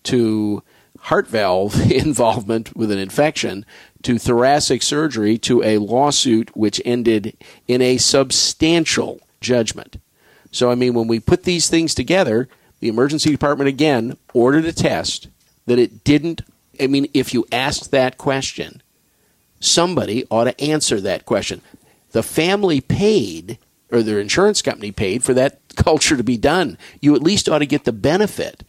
[0.03, 0.63] to
[1.01, 3.65] heart valve involvement with an infection
[4.03, 7.37] to thoracic surgery to a lawsuit which ended
[7.67, 9.97] in a substantial judgment.
[10.51, 12.47] So, I mean, when we put these things together,
[12.79, 15.27] the emergency department again ordered a test
[15.65, 16.41] that it didn't.
[16.79, 18.81] I mean, if you asked that question,
[19.59, 21.61] somebody ought to answer that question.
[22.11, 23.57] The family paid,
[23.91, 26.77] or their insurance company paid for that culture to be done.
[27.01, 28.63] You at least ought to get the benefit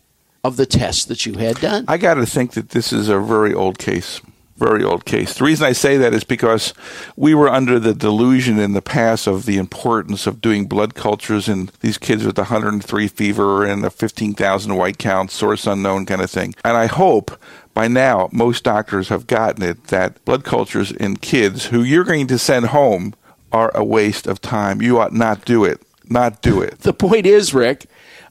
[0.45, 1.85] of the test that you had done.
[1.89, 4.21] I got to think that this is a very old case
[4.59, 5.35] very old case.
[5.35, 6.75] The reason I say that is because
[7.17, 11.49] we were under the delusion in the past of the importance of doing blood cultures
[11.49, 16.31] in these kids with 103 fever and a 15,000 white count, source unknown kind of
[16.31, 16.55] thing.
[16.65, 17.41] And I hope
[17.73, 22.27] by now most doctors have gotten it that blood cultures in kids who you're going
[22.27, 23.15] to send home
[23.53, 24.83] are a waste of time.
[24.83, 25.81] You ought not do it.
[26.11, 26.81] Not do it.
[26.81, 27.87] The point is, Rick,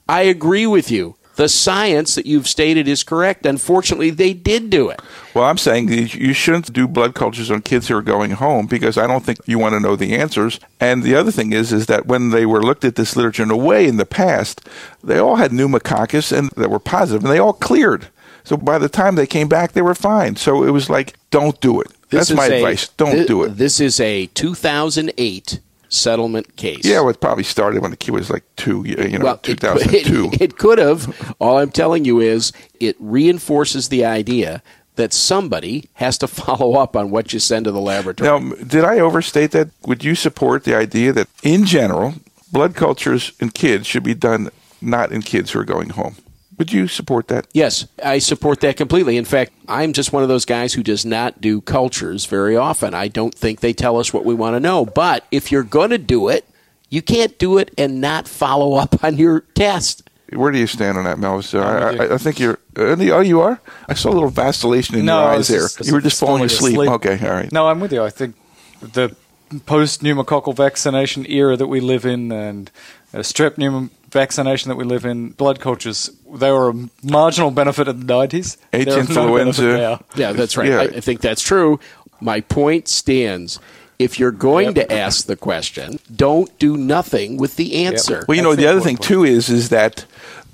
[0.08, 3.46] I agree with you the science that you've stated is correct.
[3.46, 5.00] Unfortunately, they did do it.
[5.34, 8.98] Well, I'm saying you shouldn't do blood cultures on kids who are going home because
[8.98, 10.58] I don't think you want to know the answers.
[10.80, 13.52] And the other thing is, is that when they were looked at this literature in
[13.52, 14.68] a way in the past,
[15.02, 18.08] they all had pneumococcus and that were positive, and they all cleared.
[18.42, 20.34] So by the time they came back, they were fine.
[20.34, 21.86] So it was like, don't do it.
[22.10, 22.88] This That's my a, advice.
[22.88, 23.50] Don't th- do it.
[23.50, 26.84] This is a 2008 settlement case.
[26.84, 30.30] Yeah, well, it probably started when the kid was like two, you know, well, 2002.
[30.32, 31.34] It, it could have.
[31.38, 34.62] All I'm telling you is it reinforces the idea
[34.96, 38.28] that somebody has to follow up on what you send to the laboratory.
[38.28, 39.70] Now, did I overstate that?
[39.86, 42.14] Would you support the idea that, in general,
[42.52, 44.50] blood cultures in kids should be done
[44.80, 46.16] not in kids who are going home?
[46.58, 47.46] Would you support that?
[47.52, 49.16] Yes, I support that completely.
[49.16, 52.94] In fact, I'm just one of those guys who does not do cultures very often.
[52.94, 54.84] I don't think they tell us what we want to know.
[54.84, 56.44] But if you're going to do it,
[56.90, 60.08] you can't do it and not follow up on your test.
[60.32, 61.58] Where do you stand on that, Melvis?
[61.58, 62.58] I, I, I, think you're.
[62.76, 63.60] Uh, oh, you are.
[63.88, 65.68] I saw a little vacillation in no, your eyes there.
[65.82, 66.74] You were just falling asleep.
[66.74, 66.90] asleep.
[66.90, 67.50] Okay, all right.
[67.50, 68.02] No, I'm with you.
[68.02, 68.34] I think
[68.80, 69.16] the
[69.64, 72.70] post pneumococcal vaccination era that we live in, and
[73.14, 77.88] uh, strep pneum vaccination that we live in, blood cultures, they were a marginal benefit
[77.88, 78.56] in the 90s.
[78.72, 80.02] H influenza.
[80.16, 80.68] Yeah, that's right.
[80.68, 80.80] Yeah.
[80.80, 81.78] I, I think that's true.
[82.20, 83.60] My point stands
[83.98, 84.88] if you're going yep.
[84.88, 88.18] to ask the question, don't do nothing with the answer.
[88.18, 88.28] Yep.
[88.28, 89.08] Well, you That's know, the other thing point.
[89.08, 90.04] too is is that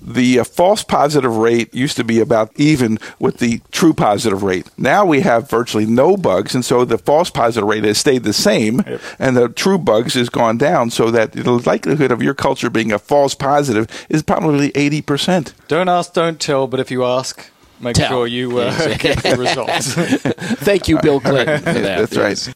[0.04, 4.68] the uh, false positive rate used to be about even with the true positive rate.
[4.76, 8.32] Now we have virtually no bugs, and so the false positive rate has stayed the
[8.32, 9.00] same, yep.
[9.18, 12.92] and the true bugs has gone down, so that the likelihood of your culture being
[12.92, 15.54] a false positive is probably 80%.
[15.68, 17.50] Don't ask, don't tell, but if you ask,
[17.80, 18.10] make tell.
[18.10, 19.94] sure you uh, get the results.
[20.64, 21.98] Thank you, Bill Clinton, for that.
[21.98, 22.46] That's yes.
[22.48, 22.54] right.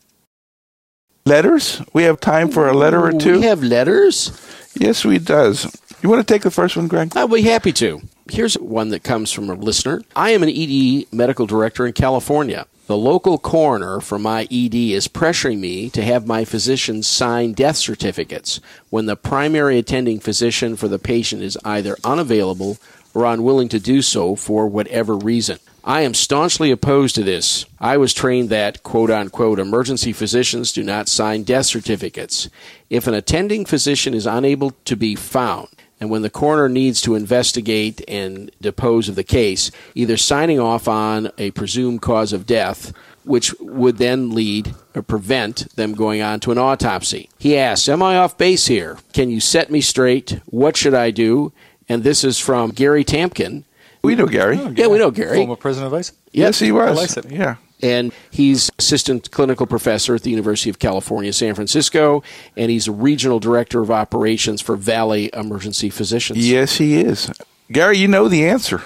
[1.25, 1.83] Letters?
[1.93, 3.41] We have time for a letter or two?
[3.41, 4.33] We have letters?
[4.75, 5.67] Yes, we does.
[6.01, 7.17] You want to take the first one, Greg?
[7.17, 8.01] I'll be happy to.
[8.31, 10.03] Here's one that comes from a listener.
[10.15, 12.67] I am an ED medical director in California.
[12.87, 17.77] The local coroner for my ED is pressuring me to have my physicians sign death
[17.77, 18.61] certificates
[18.91, 22.79] when the primary attending physician for the patient is either unavailable
[23.13, 25.59] or unwilling to do so for whatever reason.
[25.83, 27.65] I am staunchly opposed to this.
[27.81, 32.49] I was trained that, quote unquote, emergency physicians do not sign death certificates.
[32.89, 35.69] If an attending physician is unable to be found,
[36.01, 40.87] and when the coroner needs to investigate and depose of the case, either signing off
[40.89, 42.93] on a presumed cause of death,
[43.25, 47.29] which would then lead or prevent them going on to an autopsy.
[47.39, 48.99] He asks, Am I off base here?
[49.13, 50.41] Can you set me straight?
[50.47, 51.53] What should I do?
[51.89, 53.65] And this is from Gary Tamkin.
[54.03, 54.59] We know Gary.
[54.59, 55.39] Oh, yeah, we know Gary.
[55.39, 56.13] Former president of ACE.
[56.33, 56.99] Yes, he was.
[56.99, 57.31] ACEP.
[57.31, 57.57] Yeah.
[57.83, 62.23] And he's assistant clinical professor at the University of California, San Francisco,
[62.57, 66.49] and he's a regional director of operations for Valley Emergency Physicians.
[66.49, 67.31] Yes, he is.
[67.71, 68.83] Gary, you know the answer.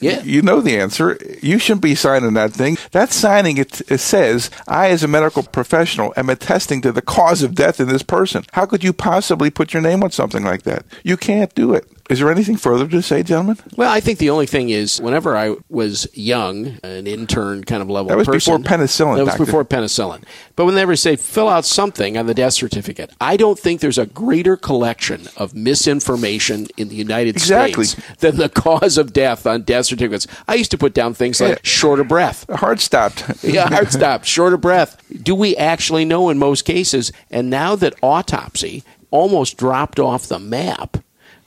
[0.00, 0.22] Yeah.
[0.22, 1.18] You know the answer.
[1.42, 2.78] You shouldn't be signing that thing.
[2.92, 7.42] That signing, it, it says, I, as a medical professional, am attesting to the cause
[7.42, 8.44] of death in this person.
[8.52, 10.86] How could you possibly put your name on something like that?
[11.04, 11.86] You can't do it.
[12.10, 13.56] Is there anything further to say, gentlemen?
[13.76, 17.88] Well, I think the only thing is, whenever I was young, an intern kind of
[17.88, 19.44] level That was person, before penicillin, That was doctor.
[19.46, 20.24] before penicillin.
[20.56, 23.80] But when they ever say fill out something on the death certificate, I don't think
[23.80, 27.84] there's a greater collection of misinformation in the United Exactly.
[27.84, 30.26] States than the cause of death on death certificates.
[30.48, 31.58] I used to put down things like Yeah.
[31.62, 32.44] short of breath.
[32.50, 33.24] Heart stopped.
[33.44, 34.96] Yeah, heart stop, short of breath.
[35.22, 37.10] Do we actually know in most cases?
[37.30, 40.98] And now that autopsy almost dropped off the map,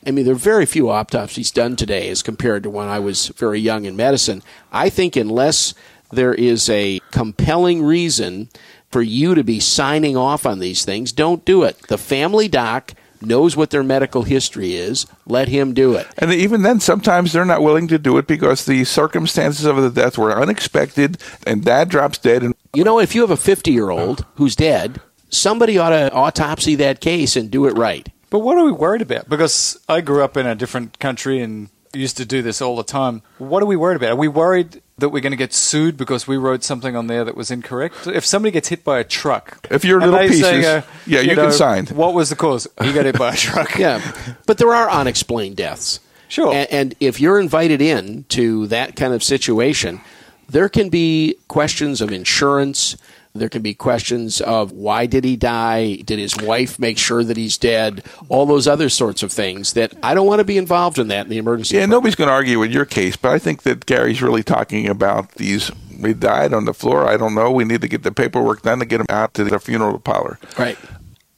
[0.06, 3.30] I mean, there are very few autopsies done today as compared to when I was
[3.30, 4.44] very young in medicine.
[4.72, 5.74] I think unless
[6.12, 8.50] there is a compelling reason
[8.92, 11.80] for you to be signing off on these things, don't do it.
[11.88, 15.06] The family doc knows what their medical history is.
[15.26, 16.08] Let him do it.
[16.18, 19.90] And even then, sometimes they're not willing to do it because the circumstances of the
[19.90, 21.18] death were unexpected,
[21.48, 22.44] and dad drops dead.
[22.44, 26.12] And You know, if you have a 50 year old who's dead, somebody ought to
[26.12, 28.10] autopsy that case and do it right.
[28.34, 29.30] But what are we worried about?
[29.30, 32.84] Because I grew up in a different country and used to do this all the
[32.84, 33.22] time.
[33.38, 34.10] What are we worried about?
[34.10, 37.24] Are we worried that we're going to get sued because we wrote something on there
[37.24, 38.08] that was incorrect?
[38.08, 41.20] If somebody gets hit by a truck, If you're and little they say, uh, yeah,
[41.20, 41.86] you can sign.
[41.86, 42.68] What was the cause?
[42.84, 43.76] You got hit by a truck.
[43.78, 44.02] Yeah,
[44.48, 46.00] but there are unexplained deaths.
[46.28, 46.56] Sure.
[46.56, 50.02] And, and if you're invited in to that kind of situation,
[50.50, 52.98] there can be questions of insurance.
[53.36, 55.96] There can be questions of why did he die?
[56.06, 58.04] Did his wife make sure that he's dead?
[58.30, 61.26] All those other sorts of things that I don't want to be involved in that
[61.26, 61.74] in the emergency.
[61.76, 61.98] yeah, department.
[61.98, 65.32] nobody's going to argue with your case, but I think that Gary's really talking about
[65.32, 65.72] these.
[66.00, 67.08] We died on the floor.
[67.08, 67.50] I don't know.
[67.50, 70.38] We need to get the paperwork done to get him out to the funeral parlor.
[70.60, 70.78] Right.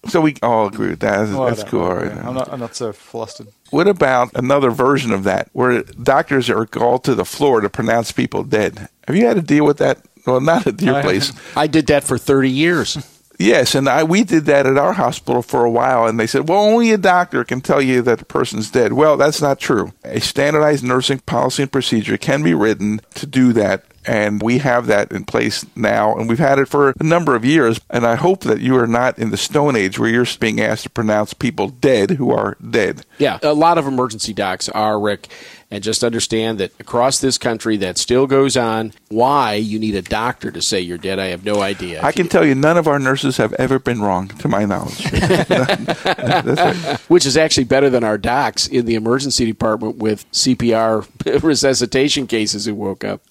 [0.07, 1.29] So we all agree with that.
[1.29, 1.79] Well, I That's cool.
[1.79, 1.85] know.
[1.87, 2.11] all right.
[2.13, 2.51] Yeah, I'm not.
[2.51, 3.47] I'm not so flustered.
[3.75, 8.13] What about another version of that, where doctors are called to the floor to pronounce
[8.13, 8.87] people dead?
[9.05, 9.97] Have you had to deal with that?
[10.25, 11.33] Well, not at your I place.
[11.57, 12.97] I did that for 30 years.
[13.37, 16.47] Yes, and I we did that at our hospital for a while, and they said,
[16.47, 19.91] "Well, only a doctor can tell you that the person's dead." Well, that's not true.
[20.05, 24.87] A standardized nursing policy and procedure can be written to do that, and we have
[24.87, 27.79] that in place now, and we've had it for a number of years.
[27.89, 30.83] And I hope that you are not in the Stone Age where you're being asked
[30.83, 33.05] to pronounce people dead who are dead.
[33.17, 35.27] Yeah, a lot of emergency docs are, Rick.
[35.71, 38.93] And just understand that across this country, that still goes on.
[39.09, 42.01] Why you need a doctor to say you're dead, I have no idea.
[42.03, 45.05] I can tell you, none of our nurses have ever been wrong, to my knowledge.
[46.25, 46.99] Right.
[47.07, 52.65] Which is actually better than our docs in the emergency department with CPR resuscitation cases
[52.65, 53.21] who woke up.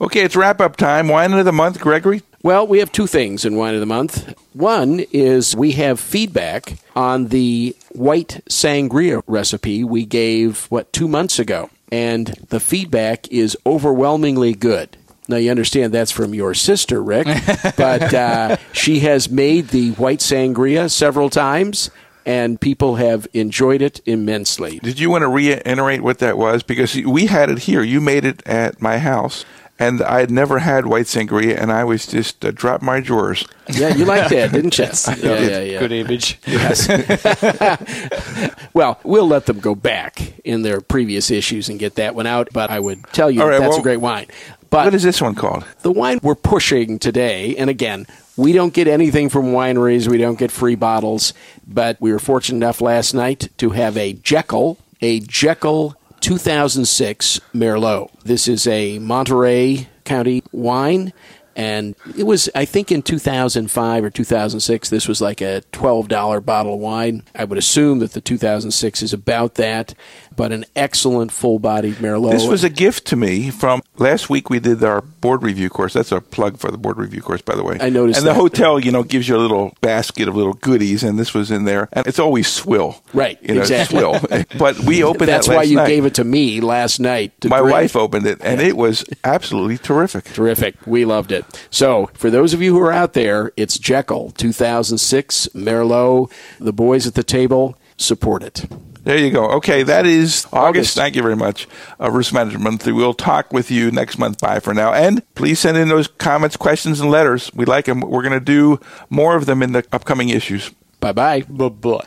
[0.00, 1.08] Okay, it's wrap up time.
[1.08, 2.22] Wine of the month, Gregory.
[2.42, 4.34] Well, we have two things in Wine of the Month.
[4.52, 11.38] One is we have feedback on the white sangria recipe we gave, what, two months
[11.38, 11.70] ago.
[11.92, 14.96] And the feedback is overwhelmingly good.
[15.26, 17.26] Now, you understand that's from your sister, Rick,
[17.76, 21.90] but uh, she has made the white sangria several times,
[22.26, 24.80] and people have enjoyed it immensely.
[24.80, 26.62] Did you want to reiterate what that was?
[26.62, 27.82] Because we had it here.
[27.82, 29.46] You made it at my house,
[29.78, 33.44] and I had never had white sangria, and I was just uh, dropped my drawers.
[33.68, 34.84] Yeah, you liked that, didn't you?
[35.22, 35.78] yeah, yeah, yeah.
[35.80, 36.38] Good image.
[38.74, 42.48] Well, we'll let them go back in their previous issues and get that one out,
[42.52, 44.26] but I would tell you All right, that's well- a great wine.
[44.68, 45.64] But What is this one called?
[45.82, 50.36] the wine we're pushing today, and again, we don't get anything from wineries, we don't
[50.36, 51.32] get free bottles,
[51.64, 55.94] but we were fortunate enough last night to have a Jekel, a Jekel
[56.24, 58.10] 2006 Merlot.
[58.22, 61.12] This is a Monterey County wine.
[61.54, 66.74] And it was, I think, in 2005 or 2006, this was like a $12 bottle
[66.74, 67.24] of wine.
[67.34, 69.92] I would assume that the 2006 is about that,
[70.36, 72.32] but an excellent full bodied Merlot.
[72.32, 74.50] This was a gift to me from last week.
[74.50, 75.92] We did our board review course.
[75.94, 77.78] That's a plug for the board review course, by the way.
[77.80, 78.34] I noticed And that.
[78.34, 81.50] the hotel, you know, gives you a little basket of little goodies, and this was
[81.50, 81.88] in there.
[81.92, 83.98] And it's always swill, Right, You know, exactly.
[83.98, 84.20] swill.
[84.58, 85.88] but we opened That's that why you night.
[85.88, 87.40] gave it to me last night.
[87.42, 87.72] To My drink.
[87.72, 90.24] wife opened it, and it was absolutely terrific.
[90.24, 90.74] Terrific.
[90.86, 91.44] We loved it.
[91.70, 96.30] So, for those of you who are out there, it's Jekel 2006 Merlot.
[96.58, 98.64] The boys at the table support it.
[99.04, 99.50] There you go.
[99.52, 100.54] Okay, that is August.
[100.54, 100.96] August.
[100.96, 101.68] Thank you very much.
[102.00, 102.92] Uh, Risk Management Monthly.
[102.92, 104.40] We'll talk with you next month.
[104.40, 104.94] Bye for now.
[104.94, 107.52] And please send in those comments, questions, and letters.
[107.54, 108.00] We like them.
[108.00, 110.70] We're going to do more of them in the upcoming issues.
[111.00, 111.42] Bye bye.
[111.42, 112.06] Bye bye.